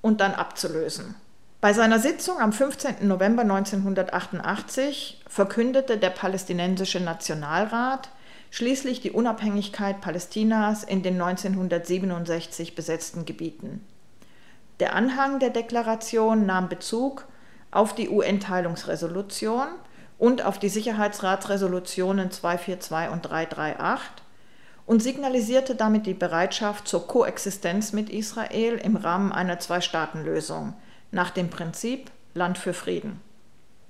[0.03, 1.15] und dann abzulösen.
[1.61, 3.09] Bei seiner Sitzung am 15.
[3.09, 8.11] November 1988 verkündete der palästinensische Nationalrat
[8.55, 13.85] schließlich die Unabhängigkeit Palästinas in den 1967 besetzten Gebieten.
[14.79, 17.27] Der Anhang der Deklaration nahm Bezug
[17.73, 19.67] auf die UN-Teilungsresolution
[20.21, 24.23] und auf die Sicherheitsratsresolutionen 242 und 338
[24.87, 30.75] und signalisierte damit die Bereitschaft zur Koexistenz mit Israel im Rahmen einer Zwei-Staaten-Lösung
[31.11, 33.21] nach dem Prinzip Land für Frieden.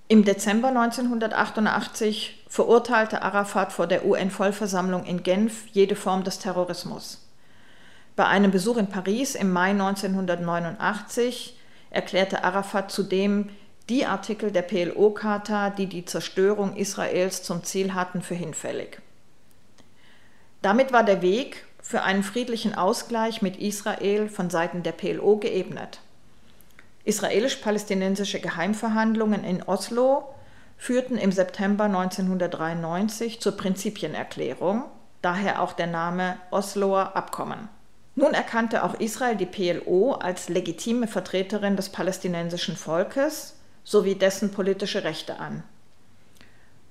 [0.07, 7.27] Im Dezember 1988 verurteilte Arafat vor der UN-Vollversammlung in Genf jede Form des Terrorismus.
[8.15, 13.49] Bei einem Besuch in Paris im Mai 1989 erklärte Arafat zudem
[13.89, 18.99] die Artikel der PLO-Charta, die die Zerstörung Israels zum Ziel hatten, für hinfällig.
[20.61, 26.01] Damit war der Weg für einen friedlichen Ausgleich mit Israel von Seiten der PLO geebnet.
[27.05, 30.35] Israelisch-palästinensische Geheimverhandlungen in Oslo
[30.77, 34.85] führten im September 1993 zur Prinzipienerklärung,
[35.23, 37.69] daher auch der Name Osloer Abkommen.
[38.17, 45.05] Nun erkannte auch Israel die PLO als legitime Vertreterin des palästinensischen Volkes sowie dessen politische
[45.05, 45.63] Rechte an.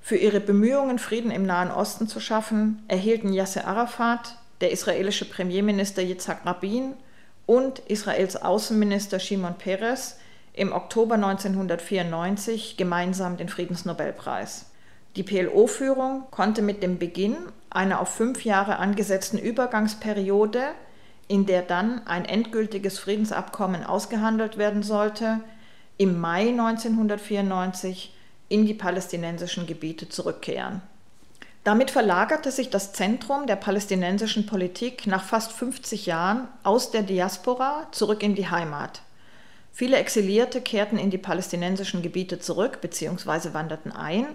[0.01, 6.01] Für ihre Bemühungen, Frieden im Nahen Osten zu schaffen, erhielten Yasser Arafat, der israelische Premierminister
[6.01, 6.93] Yitzhak Rabin
[7.45, 10.17] und Israels Außenminister Shimon Peres
[10.53, 14.71] im Oktober 1994 gemeinsam den Friedensnobelpreis.
[15.15, 17.35] Die PLO-Führung konnte mit dem Beginn
[17.69, 20.69] einer auf fünf Jahre angesetzten Übergangsperiode,
[21.27, 25.39] in der dann ein endgültiges Friedensabkommen ausgehandelt werden sollte,
[25.97, 28.15] im Mai 1994
[28.49, 30.81] in die palästinensischen Gebiete zurückkehren.
[31.64, 37.88] Damit verlagerte sich das Zentrum der palästinensischen Politik nach fast 50 Jahren aus der Diaspora
[37.91, 39.01] zurück in die Heimat.
[39.72, 43.53] Viele Exilierte kehrten in die palästinensischen Gebiete zurück bzw.
[43.53, 44.28] wanderten ein,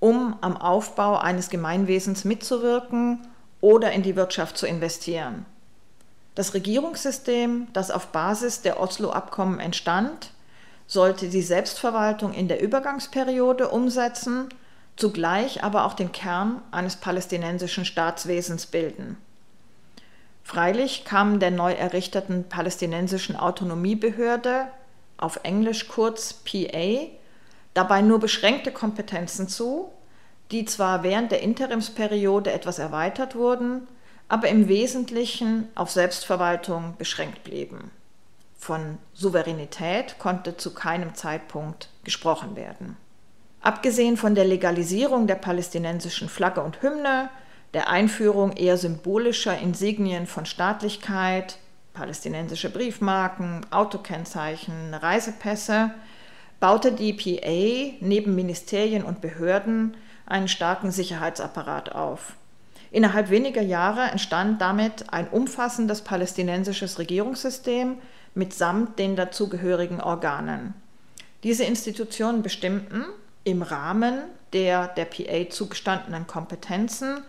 [0.00, 3.26] um am Aufbau eines Gemeinwesens mitzuwirken
[3.60, 5.46] oder in die Wirtschaft zu investieren.
[6.34, 10.30] Das Regierungssystem, das auf Basis der Oslo-Abkommen entstand,
[10.86, 14.48] sollte die Selbstverwaltung in der Übergangsperiode umsetzen
[14.98, 19.16] zugleich aber auch den Kern eines palästinensischen Staatswesens bilden.
[20.42, 24.66] Freilich kamen der neu errichteten palästinensischen Autonomiebehörde,
[25.16, 27.06] auf Englisch kurz PA,
[27.74, 29.92] dabei nur beschränkte Kompetenzen zu,
[30.50, 33.86] die zwar während der Interimsperiode etwas erweitert wurden,
[34.28, 37.90] aber im Wesentlichen auf Selbstverwaltung beschränkt blieben.
[38.56, 42.96] Von Souveränität konnte zu keinem Zeitpunkt gesprochen werden.
[43.60, 47.30] Abgesehen von der Legalisierung der palästinensischen Flagge und Hymne,
[47.74, 51.58] der Einführung eher symbolischer Insignien von Staatlichkeit,
[51.92, 55.90] palästinensische Briefmarken, Autokennzeichen, Reisepässe,
[56.60, 59.96] baute die PA neben Ministerien und Behörden
[60.26, 62.34] einen starken Sicherheitsapparat auf.
[62.90, 67.98] Innerhalb weniger Jahre entstand damit ein umfassendes palästinensisches Regierungssystem
[68.34, 70.74] mitsamt den dazugehörigen Organen.
[71.42, 73.04] Diese Institutionen bestimmten,
[73.50, 74.22] im Rahmen
[74.52, 77.22] der der PA zugestandenen Kompetenzen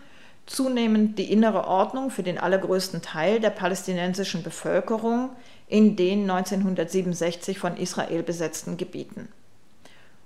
[0.46, 5.30] zunehmend die innere Ordnung für den allergrößten Teil der palästinensischen Bevölkerung
[5.68, 9.28] in den 1967 von Israel besetzten Gebieten.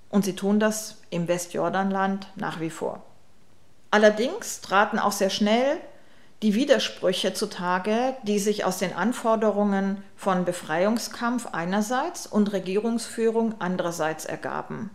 [0.09, 3.03] Und sie tun das im Westjordanland nach wie vor.
[3.91, 5.77] Allerdings traten auch sehr schnell
[6.41, 14.89] die Widersprüche zutage, die sich aus den Anforderungen von Befreiungskampf einerseits und Regierungsführung andererseits ergaben.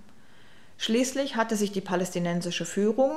[0.80, 3.12] Schließlich hatte sich die palästinensische Führung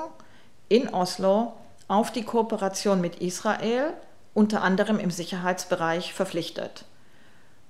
[0.67, 1.53] in Oslo
[1.87, 3.93] auf die Kooperation mit Israel,
[4.33, 6.83] unter anderem im Sicherheitsbereich, verpflichtet.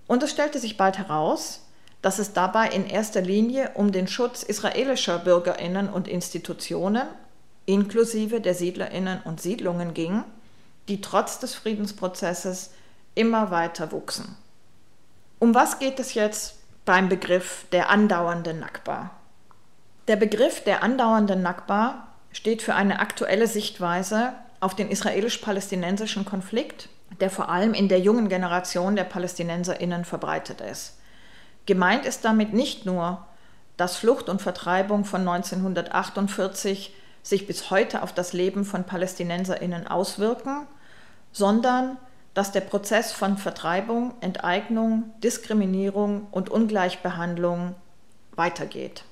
[0.07, 1.61] Und es stellte sich bald heraus,
[2.01, 7.07] dass es dabei in erster Linie um den Schutz israelischer Bürgerinnen und Institutionen,
[7.67, 10.23] inklusive der Siedlerinnen und Siedlungen ging,
[10.87, 12.71] die trotz des Friedensprozesses
[13.13, 14.35] immer weiter wuchsen.
[15.37, 19.11] Um was geht es jetzt beim Begriff der andauernden Nakba?
[20.09, 26.89] Der Begriff der andauernden Nakba steht für eine aktuelle Sichtweise auf den israelisch-palästinensischen Konflikt,
[27.21, 30.97] der vor allem in der jungen Generation der Palästinenserinnen verbreitet ist.
[31.65, 33.25] Gemeint ist damit nicht nur,
[33.77, 40.67] dass Flucht und Vertreibung von 1948 sich bis heute auf das Leben von Palästinenserinnen auswirken,
[41.31, 41.97] sondern
[42.33, 47.75] dass der Prozess von Vertreibung, Enteignung, Diskriminierung und Ungleichbehandlung
[48.35, 49.05] weitergeht.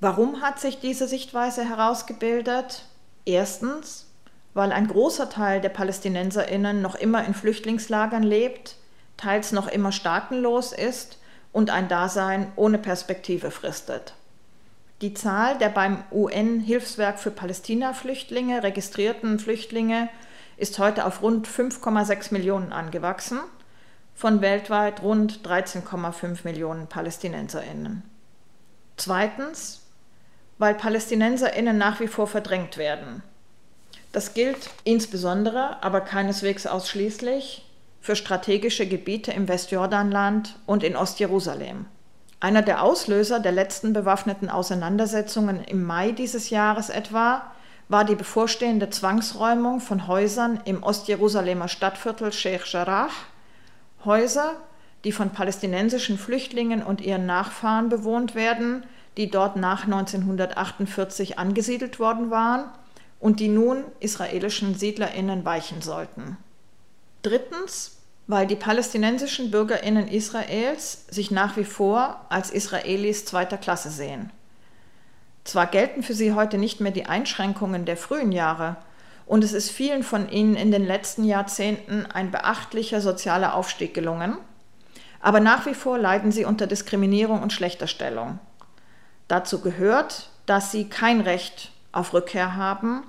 [0.00, 2.86] Warum hat sich diese Sichtweise herausgebildet?
[3.26, 4.06] Erstens,
[4.54, 8.76] weil ein großer Teil der Palästinenserinnen noch immer in Flüchtlingslagern lebt,
[9.18, 11.18] teils noch immer staatenlos ist
[11.52, 14.14] und ein Dasein ohne Perspektive fristet.
[15.02, 20.08] Die Zahl der beim UN-Hilfswerk für Palästina-Flüchtlinge registrierten Flüchtlinge
[20.56, 23.40] ist heute auf rund 5,6 Millionen angewachsen,
[24.14, 28.02] von weltweit rund 13,5 Millionen Palästinenserinnen.
[28.96, 29.79] Zweitens,
[30.60, 33.22] weil Palästinenserinnen nach wie vor verdrängt werden.
[34.12, 37.64] Das gilt insbesondere, aber keineswegs ausschließlich,
[38.02, 41.86] für strategische Gebiete im Westjordanland und in Ostjerusalem.
[42.40, 47.50] Einer der Auslöser der letzten bewaffneten Auseinandersetzungen im Mai dieses Jahres etwa
[47.88, 53.08] war die bevorstehende Zwangsräumung von Häusern im Ostjerusalemer Stadtviertel Sheikh Jarrah,
[54.04, 54.56] Häuser,
[55.04, 58.84] die von palästinensischen Flüchtlingen und ihren Nachfahren bewohnt werden,
[59.16, 62.70] die dort nach 1948 angesiedelt worden waren
[63.18, 66.36] und die nun israelischen Siedlerinnen weichen sollten.
[67.22, 74.30] Drittens, weil die palästinensischen Bürgerinnen Israels sich nach wie vor als Israelis zweiter Klasse sehen.
[75.44, 78.76] Zwar gelten für sie heute nicht mehr die Einschränkungen der frühen Jahre,
[79.26, 84.36] und es ist vielen von ihnen in den letzten Jahrzehnten ein beachtlicher sozialer Aufstieg gelungen,
[85.20, 88.40] aber nach wie vor leiden sie unter Diskriminierung und schlechter Stellung.
[89.30, 93.04] Dazu gehört, dass sie kein Recht auf Rückkehr haben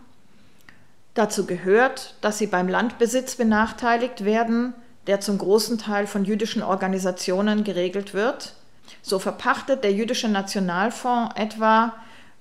[1.13, 4.73] Dazu gehört, dass sie beim Landbesitz benachteiligt werden,
[5.07, 8.53] der zum großen Teil von jüdischen Organisationen geregelt wird.
[9.01, 11.93] So verpachtet der jüdische Nationalfonds etwa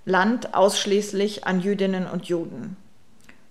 [0.05, 2.77] Land ausschließlich an Jüdinnen und Juden.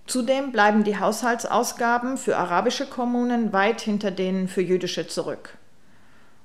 [0.06, 5.56] Zudem bleiben die Haushaltsausgaben für arabische Kommunen weit hinter denen für jüdische zurück.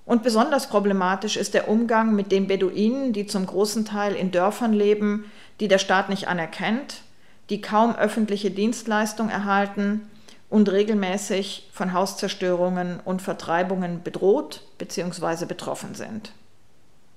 [0.05, 4.73] Und besonders problematisch ist der Umgang mit den Beduinen, die zum großen Teil in Dörfern
[4.73, 7.01] leben, die der Staat nicht anerkennt
[7.49, 10.09] die kaum öffentliche Dienstleistung erhalten
[10.49, 15.45] und regelmäßig von Hauszerstörungen und Vertreibungen bedroht bzw.
[15.45, 16.31] betroffen sind.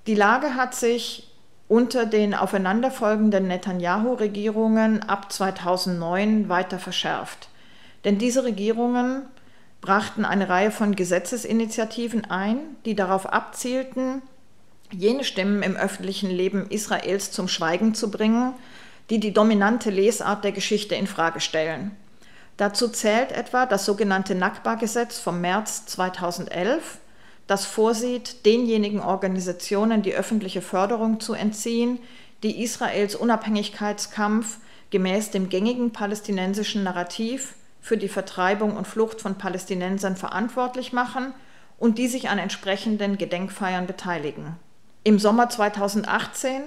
[0.06, 1.30] Die Lage hat sich
[1.66, 7.48] unter den aufeinanderfolgenden Netanyahu-Regierungen ab 2009 weiter verschärft.
[8.04, 9.22] Denn diese Regierungen
[9.80, 14.22] brachten eine Reihe von Gesetzesinitiativen ein, die darauf abzielten,
[14.90, 18.54] jene Stimmen im öffentlichen Leben Israels zum Schweigen zu bringen,
[19.10, 21.92] die die dominante Lesart der Geschichte in Frage stellen.
[22.56, 26.98] Dazu zählt etwa das sogenannte Nakba-Gesetz vom März 2011,
[27.46, 31.98] das vorsieht, denjenigen Organisationen die öffentliche Förderung zu entziehen,
[32.42, 34.58] die Israels Unabhängigkeitskampf
[34.90, 41.32] gemäß dem gängigen palästinensischen Narrativ für die Vertreibung und Flucht von Palästinensern verantwortlich machen
[41.78, 44.56] und die sich an entsprechenden Gedenkfeiern beteiligen.
[45.04, 46.62] Im Sommer 2018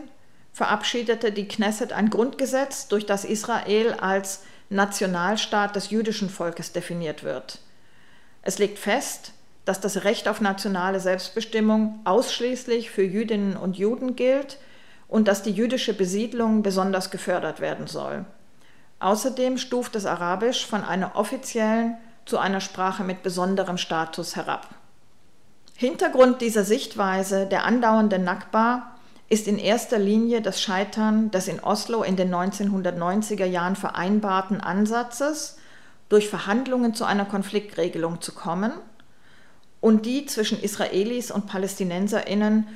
[0.53, 7.59] verabschiedete die Knesset ein Grundgesetz, durch das Israel als Nationalstaat des jüdischen Volkes definiert wird.
[8.41, 9.33] Es legt fest,
[9.65, 14.57] dass das Recht auf nationale Selbstbestimmung ausschließlich für Jüdinnen und Juden gilt
[15.07, 18.25] und dass die jüdische Besiedlung besonders gefördert werden soll.
[19.01, 24.69] Außerdem stuft es Arabisch von einer offiziellen zu einer Sprache mit besonderem Status herab.
[25.75, 28.91] Hintergrund dieser Sichtweise der andauernden Nakba
[29.27, 35.57] ist in erster Linie das Scheitern des in Oslo in den 1990er Jahren vereinbarten Ansatzes,
[36.09, 38.73] durch Verhandlungen zu einer Konfliktregelung zu kommen
[39.79, 42.67] und die zwischen Israelis und Palästinenserinnen.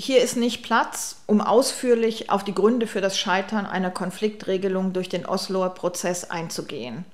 [0.00, 5.08] Hier ist nicht Platz, um ausführlich auf die Gründe für das Scheitern einer Konfliktregelung durch
[5.08, 7.04] den Osloer Prozess einzugehen.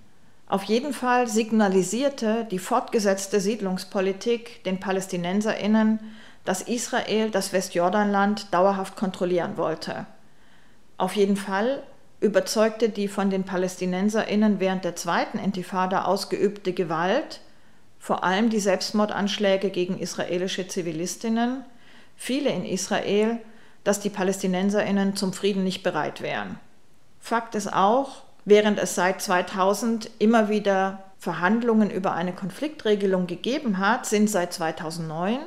[0.47, 5.99] Auf jeden Fall signalisierte die fortgesetzte Siedlungspolitik den Palästinenserinnen,
[6.45, 10.05] dass Israel das Westjordanland dauerhaft kontrollieren wollte.
[10.99, 11.83] Auf jeden Fall
[12.21, 17.41] überzeugte die von den Palästinenserinnen während der zweiten Intifada ausgeübte Gewalt,
[17.99, 21.65] vor allem die Selbstmordanschläge gegen israelische Zivilistinnen,
[22.17, 23.39] viele in Israel,
[23.85, 26.59] dass die Palästinenserinnen zum Frieden nicht bereit wären.
[27.21, 34.07] Fakt ist auch, während es seit 2000 immer wieder Verhandlungen über eine Konfliktregelung gegeben hat,
[34.07, 35.39] sind seit 2009,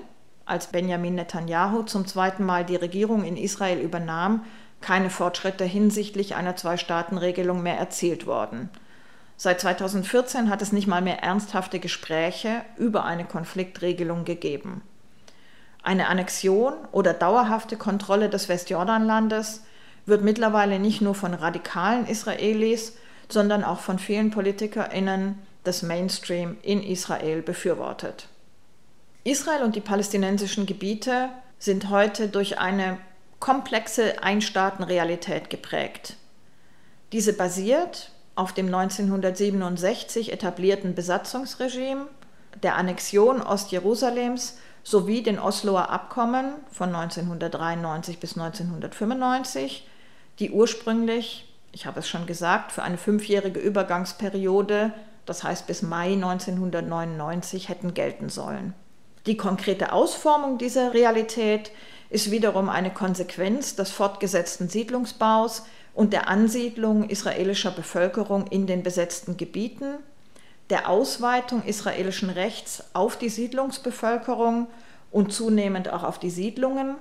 [0.45, 4.43] als Benjamin Netanyahu zum zweiten Mal die Regierung in Israel übernahm,
[4.82, 8.70] keine Fortschritte hinsichtlich einer Zwei-Staaten-Regelung mehr erzielt worden.
[9.36, 14.82] Seit 2014 hat es nicht mal mehr ernsthafte Gespräche über eine Konfliktregelung gegeben.
[15.88, 19.63] Eine Annexion oder dauerhafte Kontrolle des Westjordanlandes
[20.05, 22.97] wird mittlerweile nicht nur von radikalen Israelis,
[23.29, 28.27] sondern auch von vielen PolitikerInnen des Mainstream in Israel befürwortet.
[29.23, 32.97] Israel und die palästinensischen Gebiete sind heute durch eine
[33.39, 36.17] komplexe Einstaatenrealität geprägt.
[37.13, 42.07] Diese basiert auf dem 1967 etablierten Besatzungsregime,
[42.61, 44.57] der Annexion Ostjerusalems
[44.88, 49.85] sowie den Osloer Abkommen von 1993 bis 1995,
[50.39, 54.93] die ursprünglich, ich habe es schon gesagt, für eine fünfjährige Übergangsperiode,
[55.25, 58.75] das heißt bis Mai 1999, hätten gelten sollen.
[59.25, 61.71] Die konkrete Ausformung dieser Realität
[62.09, 65.65] ist wiederum eine Konsequenz des fortgesetzten Siedlungsbaus
[65.95, 69.97] und der Ansiedlung israelischer Bevölkerung in den besetzten Gebieten,
[70.70, 74.68] der Ausweitung israelischen Rechts auf die Siedlungsbevölkerung
[75.11, 76.95] und zunehmend auch auf die Siedlungen,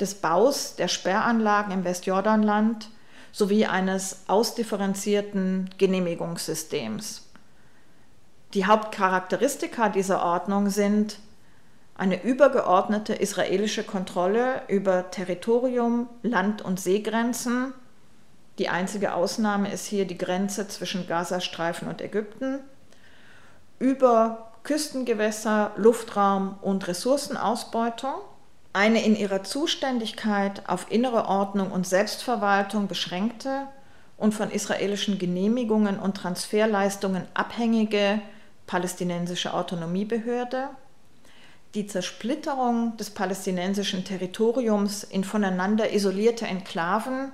[0.00, 2.88] des Baus der Sperranlagen im Westjordanland
[3.32, 7.28] sowie eines ausdifferenzierten Genehmigungssystems.
[8.54, 11.18] Die Hauptcharakteristika dieser Ordnung sind
[11.96, 17.72] eine übergeordnete israelische Kontrolle über Territorium, Land- und Seegrenzen.
[18.58, 22.60] Die einzige Ausnahme ist hier die Grenze zwischen Gazastreifen und Ägypten.
[23.78, 28.14] Über Küstengewässer, Luftraum und Ressourcenausbeutung.
[28.72, 33.68] Eine in ihrer Zuständigkeit auf innere Ordnung und Selbstverwaltung beschränkte
[34.16, 38.20] und von israelischen Genehmigungen und Transferleistungen abhängige
[38.66, 40.70] palästinensische Autonomiebehörde
[41.74, 47.32] die Zersplitterung des palästinensischen Territoriums in voneinander isolierte Enklaven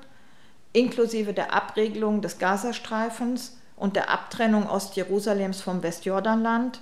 [0.72, 6.80] inklusive der Abregelung des Gazastreifens und der Abtrennung Ostjerusalems vom Westjordanland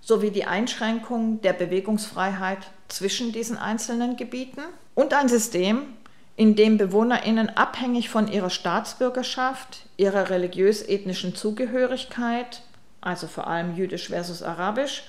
[0.00, 4.62] sowie die Einschränkung der Bewegungsfreiheit zwischen diesen einzelnen Gebieten
[4.94, 5.94] und ein System,
[6.36, 12.62] in dem Bewohnerinnen abhängig von ihrer Staatsbürgerschaft, ihrer religiös-ethnischen Zugehörigkeit,
[13.00, 15.04] also vor allem jüdisch versus arabisch,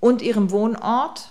[0.00, 1.30] und ihrem Wohnort,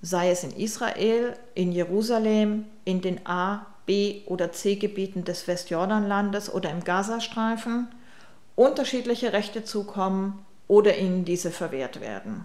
[0.00, 6.70] sei es in Israel, in Jerusalem, in den A, B oder C-Gebieten des Westjordanlandes oder
[6.70, 7.88] im Gazastreifen,
[8.60, 12.44] unterschiedliche Rechte zukommen oder ihnen diese verwehrt werden.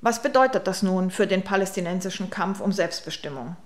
[0.00, 3.56] Was bedeutet das nun für den palästinensischen Kampf um Selbstbestimmung?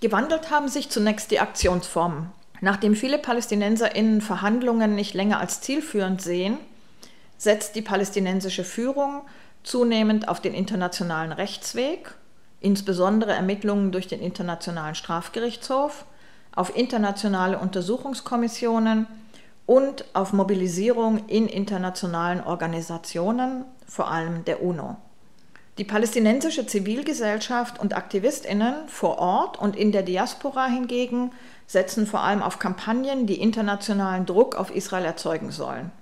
[0.00, 2.30] Gewandelt haben sich zunächst die Aktionsformen.
[2.60, 6.58] Nachdem viele PalästinenserInnen Verhandlungen nicht länger als zielführend sehen,
[7.36, 9.22] setzt die palästinensische Führung
[9.62, 12.14] zunehmend auf den internationalen Rechtsweg,
[12.60, 16.04] insbesondere Ermittlungen durch den Internationalen Strafgerichtshof,
[16.54, 19.06] auf internationale Untersuchungskommissionen
[19.68, 24.96] und auf Mobilisierung in internationalen Organisationen, vor allem der UNO.
[25.78, 31.30] Die palästinensische Zivilgesellschaft und Aktivistinnen vor Ort und in der Diaspora hingegen
[31.68, 35.92] setzen vor allem auf Kampagnen, die internationalen Druck auf Israel erzeugen sollen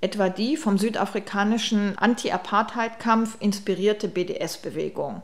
[0.00, 5.22] etwa die vom südafrikanischen Anti-Apartheid-Kampf inspirierte BDS-Bewegung.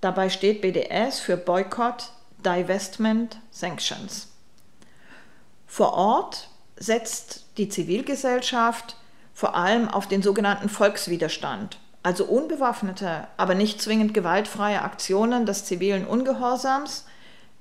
[0.00, 2.10] Dabei steht BDS für Boycott,
[2.44, 4.28] Divestment, Sanctions.
[5.66, 8.96] Vor Ort setzt die Zivilgesellschaft
[9.34, 16.06] vor allem auf den sogenannten Volkswiderstand, also unbewaffnete, aber nicht zwingend gewaltfreie Aktionen des zivilen
[16.06, 17.06] Ungehorsams,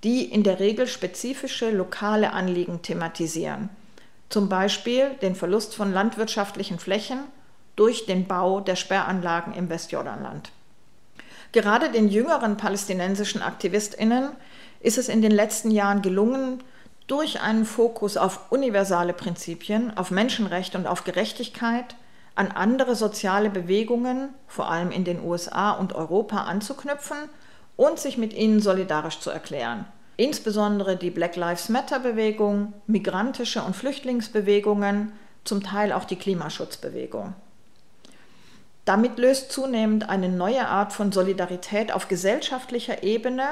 [0.03, 3.69] die in der Regel spezifische lokale Anliegen thematisieren–
[4.31, 7.19] zum Beispiel den Verlust von landwirtschaftlichen Flächen
[7.75, 10.51] durch den Bau der Sperranlagen im Westjordanland.
[11.51, 14.29] Gerade den jüngeren palästinensischen Aktivistinnen
[14.79, 16.63] ist es in den letzten Jahren gelungen,
[17.07, 21.95] durch einen Fokus auf universale Prinzipien, auf Menschenrechte und auf Gerechtigkeit
[22.35, 27.17] an andere soziale Bewegungen, vor allem in den USA und Europa, anzuknüpfen
[27.75, 29.85] und sich mit ihnen solidarisch zu erklären
[30.21, 37.33] insbesondere die Black Lives Matter-Bewegung, migrantische und Flüchtlingsbewegungen, zum Teil auch die Klimaschutzbewegung.
[38.85, 43.45] Damit löst zunehmend eine neue Art von Solidarität auf gesellschaftlicher Ebene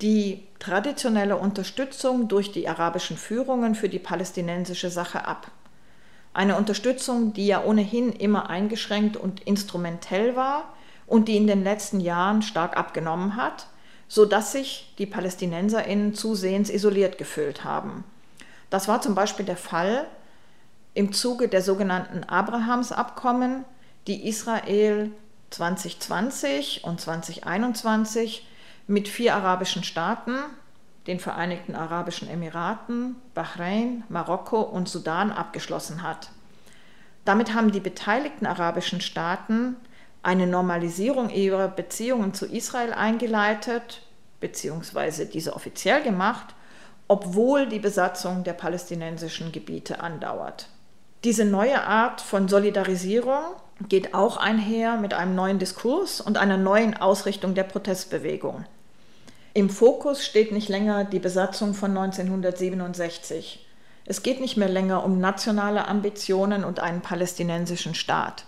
[0.00, 5.50] die traditionelle Unterstützung durch die arabischen Führungen für die palästinensische Sache ab.
[6.32, 10.72] Eine Unterstützung, die ja ohnehin immer eingeschränkt und instrumentell war
[11.06, 13.66] und die in den letzten Jahren stark abgenommen hat,
[14.08, 18.04] sodass sich die Palästinenserinnen zusehends isoliert gefühlt haben.
[18.70, 20.06] Das war zum Beispiel der Fall
[20.94, 23.64] im Zuge der sogenannten Abrahamsabkommen,
[24.06, 25.10] die Israel
[25.50, 28.47] 2020 und 2021
[28.88, 30.34] mit vier arabischen Staaten,
[31.06, 36.30] den Vereinigten Arabischen Emiraten, Bahrain, Marokko und Sudan abgeschlossen hat.
[37.24, 39.76] Damit haben die beteiligten arabischen Staaten
[40.22, 44.02] eine Normalisierung ihrer Beziehungen zu Israel eingeleitet,
[44.40, 46.54] beziehungsweise diese offiziell gemacht,
[47.08, 50.68] obwohl die Besatzung der palästinensischen Gebiete andauert.
[51.24, 53.42] Diese neue Art von Solidarisierung
[53.88, 58.64] geht auch einher mit einem neuen Diskurs und einer neuen Ausrichtung der Protestbewegung.
[59.58, 63.66] Im Fokus steht nicht länger die Besatzung von 1967.
[64.04, 68.44] Es geht nicht mehr länger um nationale Ambitionen und einen palästinensischen Staat.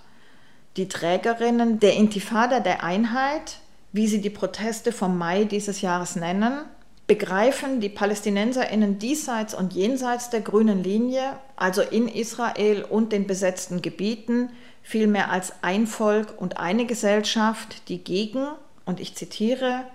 [0.76, 3.56] Die Trägerinnen der Intifada der Einheit,
[3.90, 6.61] wie sie die Proteste vom Mai dieses Jahres nennen,
[7.08, 13.82] begreifen die Palästinenserinnen diesseits und jenseits der grünen Linie, also in Israel und den besetzten
[13.82, 14.50] Gebieten,
[14.80, 18.46] vielmehr als ein Volk und eine Gesellschaft, die gegen,
[18.84, 19.86] und ich zitiere,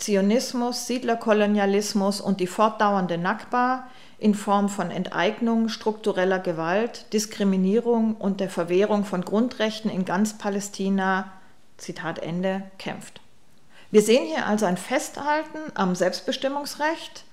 [0.00, 3.86] Zionismus, Siedlerkolonialismus und die fortdauernde Nakba
[4.18, 11.32] in Form von Enteignung, struktureller Gewalt, Diskriminierung und der Verwehrung von Grundrechten in ganz Palästina,
[11.78, 13.20] Zitat Ende, kämpft.
[13.90, 17.24] Wir sehen hier also ein Festhalten am Selbstbestimmungsrecht.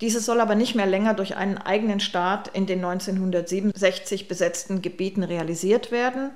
[0.00, 5.22] Dieses soll aber nicht mehr länger durch einen eigenen Staat in den 1967 besetzten Gebieten
[5.22, 6.30] realisiert werden,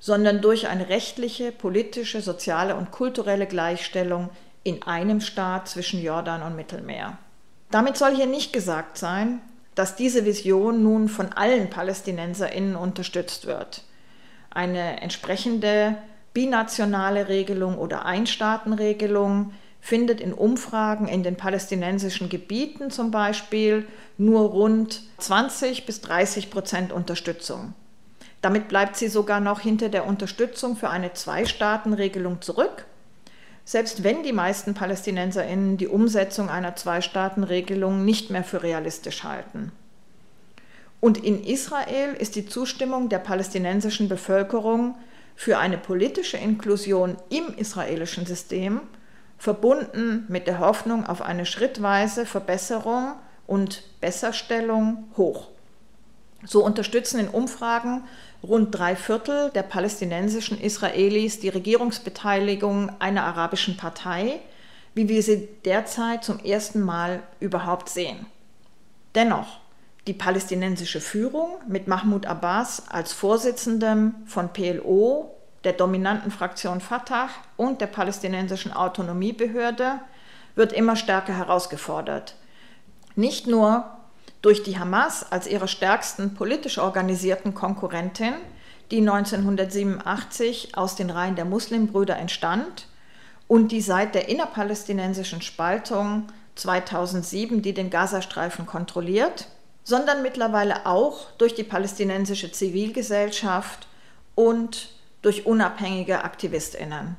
[0.00, 4.30] sondern durch eine rechtliche, politische, soziale und kulturelle Gleichstellung
[4.64, 7.18] in einem Staat zwischen Jordan und Mittelmeer.
[7.70, 9.40] Damit soll hier nicht gesagt sein,
[9.74, 13.82] dass diese Vision nun von allen Palästinenserinnen unterstützt wird.
[14.50, 15.96] Eine entsprechende
[16.32, 23.86] binationale Regelung oder Einstaatenregelung findet in Umfragen in den palästinensischen Gebieten zum Beispiel
[24.16, 27.74] nur rund 20 bis 30 Prozent Unterstützung.
[28.40, 32.86] Damit bleibt sie sogar noch hinter der Unterstützung für eine Zwei-Staaten-Regelung zurück
[33.64, 39.72] selbst wenn die meisten Palästinenserinnen die Umsetzung einer Zwei-Staaten-Regelung nicht mehr für realistisch halten.
[41.00, 44.96] Und in Israel ist die Zustimmung der palästinensischen Bevölkerung
[45.36, 48.80] für eine politische Inklusion im israelischen System
[49.38, 53.14] verbunden mit der Hoffnung auf eine schrittweise Verbesserung
[53.46, 55.48] und Besserstellung hoch.
[56.46, 58.04] So unterstützen in Umfragen
[58.46, 64.40] rund drei Viertel der palästinensischen Israelis die Regierungsbeteiligung einer arabischen Partei,
[64.94, 68.26] wie wir sie derzeit zum ersten Mal überhaupt sehen.
[69.14, 69.60] Dennoch,
[70.06, 75.34] die palästinensische Führung mit Mahmoud Abbas als Vorsitzendem von PLO,
[75.64, 80.00] der dominanten Fraktion Fatah und der palästinensischen Autonomiebehörde
[80.54, 82.36] wird immer stärker herausgefordert.
[83.16, 83.86] Nicht nur
[84.44, 88.34] durch die Hamas als ihrer stärksten politisch organisierten Konkurrentin,
[88.90, 92.86] die 1987 aus den Reihen der Muslimbrüder entstand
[93.48, 96.26] und die seit der innerpalästinensischen Spaltung
[96.56, 99.48] 2007, die den Gazastreifen kontrolliert,
[99.82, 103.88] sondern mittlerweile auch durch die palästinensische Zivilgesellschaft
[104.34, 104.90] und
[105.22, 107.16] durch unabhängige Aktivistinnen.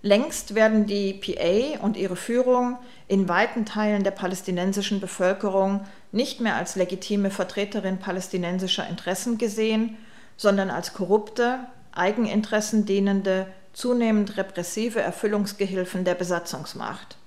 [0.00, 2.78] Längst werden die PA und ihre Führung
[3.12, 9.98] in weiten Teilen der palästinensischen Bevölkerung nicht mehr als legitime Vertreterin palästinensischer Interessen gesehen,
[10.38, 11.58] sondern als korrupte,
[11.92, 17.18] Eigeninteressen dienende, zunehmend repressive Erfüllungsgehilfen der Besatzungsmacht.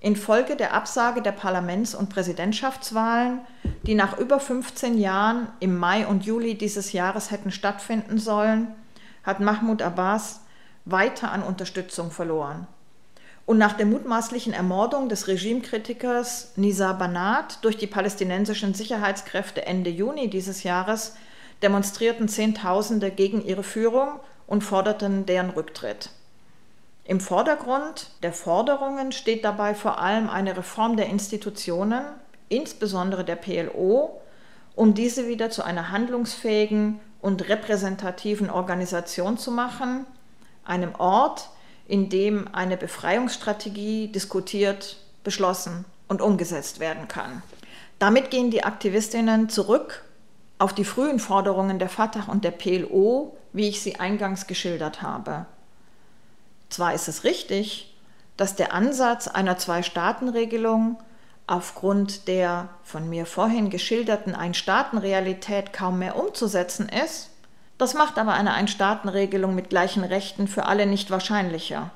[0.00, 3.42] Infolge der Absage der Parlaments- und Präsidentschaftswahlen,
[3.84, 8.74] die nach über 15 Jahren im Mai und Juli dieses Jahres hätten stattfinden sollen,
[9.22, 10.40] hat Mahmoud Abbas
[10.84, 12.66] weiter an Unterstützung verloren.
[13.48, 20.28] Und nach der mutmaßlichen Ermordung des Regimekritikers Nizar Banat durch die palästinensischen Sicherheitskräfte Ende Juni
[20.28, 21.16] dieses Jahres
[21.62, 26.10] demonstrierten Zehntausende gegen ihre Führung und forderten deren Rücktritt.
[27.04, 32.04] Im Vordergrund der Forderungen steht dabei vor allem eine Reform der Institutionen,
[32.50, 34.20] insbesondere der PLO,
[34.74, 40.04] um diese wieder zu einer handlungsfähigen und repräsentativen Organisation zu machen,
[40.66, 41.48] einem Ort,
[41.88, 47.42] in dem eine Befreiungsstrategie diskutiert, beschlossen und umgesetzt werden kann.
[47.98, 50.04] Damit gehen die Aktivistinnen zurück
[50.58, 55.46] auf die frühen Forderungen der Fatah und der PLO, wie ich sie eingangs geschildert habe.
[56.68, 57.96] Zwar ist es richtig,
[58.36, 60.98] dass der Ansatz einer Zwei-Staaten-Regelung
[61.46, 67.30] aufgrund der von mir vorhin geschilderten Ein-Staaten-Realität kaum mehr umzusetzen ist,
[67.78, 71.90] Das macht aber eine Einstaatenregelung mit gleichen Rechten für alle nicht wahrscheinlicher.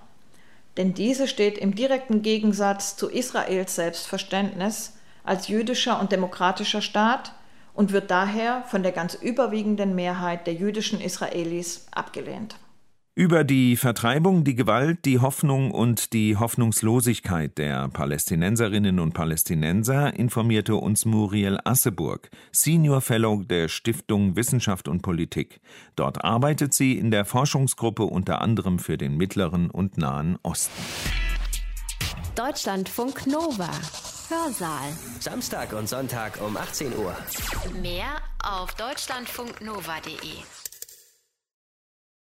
[0.76, 7.32] Denn diese steht im direkten Gegensatz zu Israels Selbstverständnis als jüdischer und demokratischer Staat
[7.74, 12.56] und wird daher von der ganz überwiegenden Mehrheit der jüdischen Israelis abgelehnt.
[13.14, 20.76] Über die Vertreibung, die Gewalt, die Hoffnung und die Hoffnungslosigkeit der Palästinenserinnen und Palästinenser informierte
[20.76, 25.60] uns Muriel Asseburg, Senior Fellow der Stiftung Wissenschaft und Politik.
[25.94, 30.72] Dort arbeitet sie in der Forschungsgruppe unter anderem für den Mittleren und Nahen Osten.
[32.34, 33.68] Deutschlandfunk Nova.
[34.30, 34.88] Hörsaal.
[35.20, 37.14] Samstag und Sonntag um 18 Uhr.
[37.82, 40.61] Mehr auf deutschlandfunknova.de.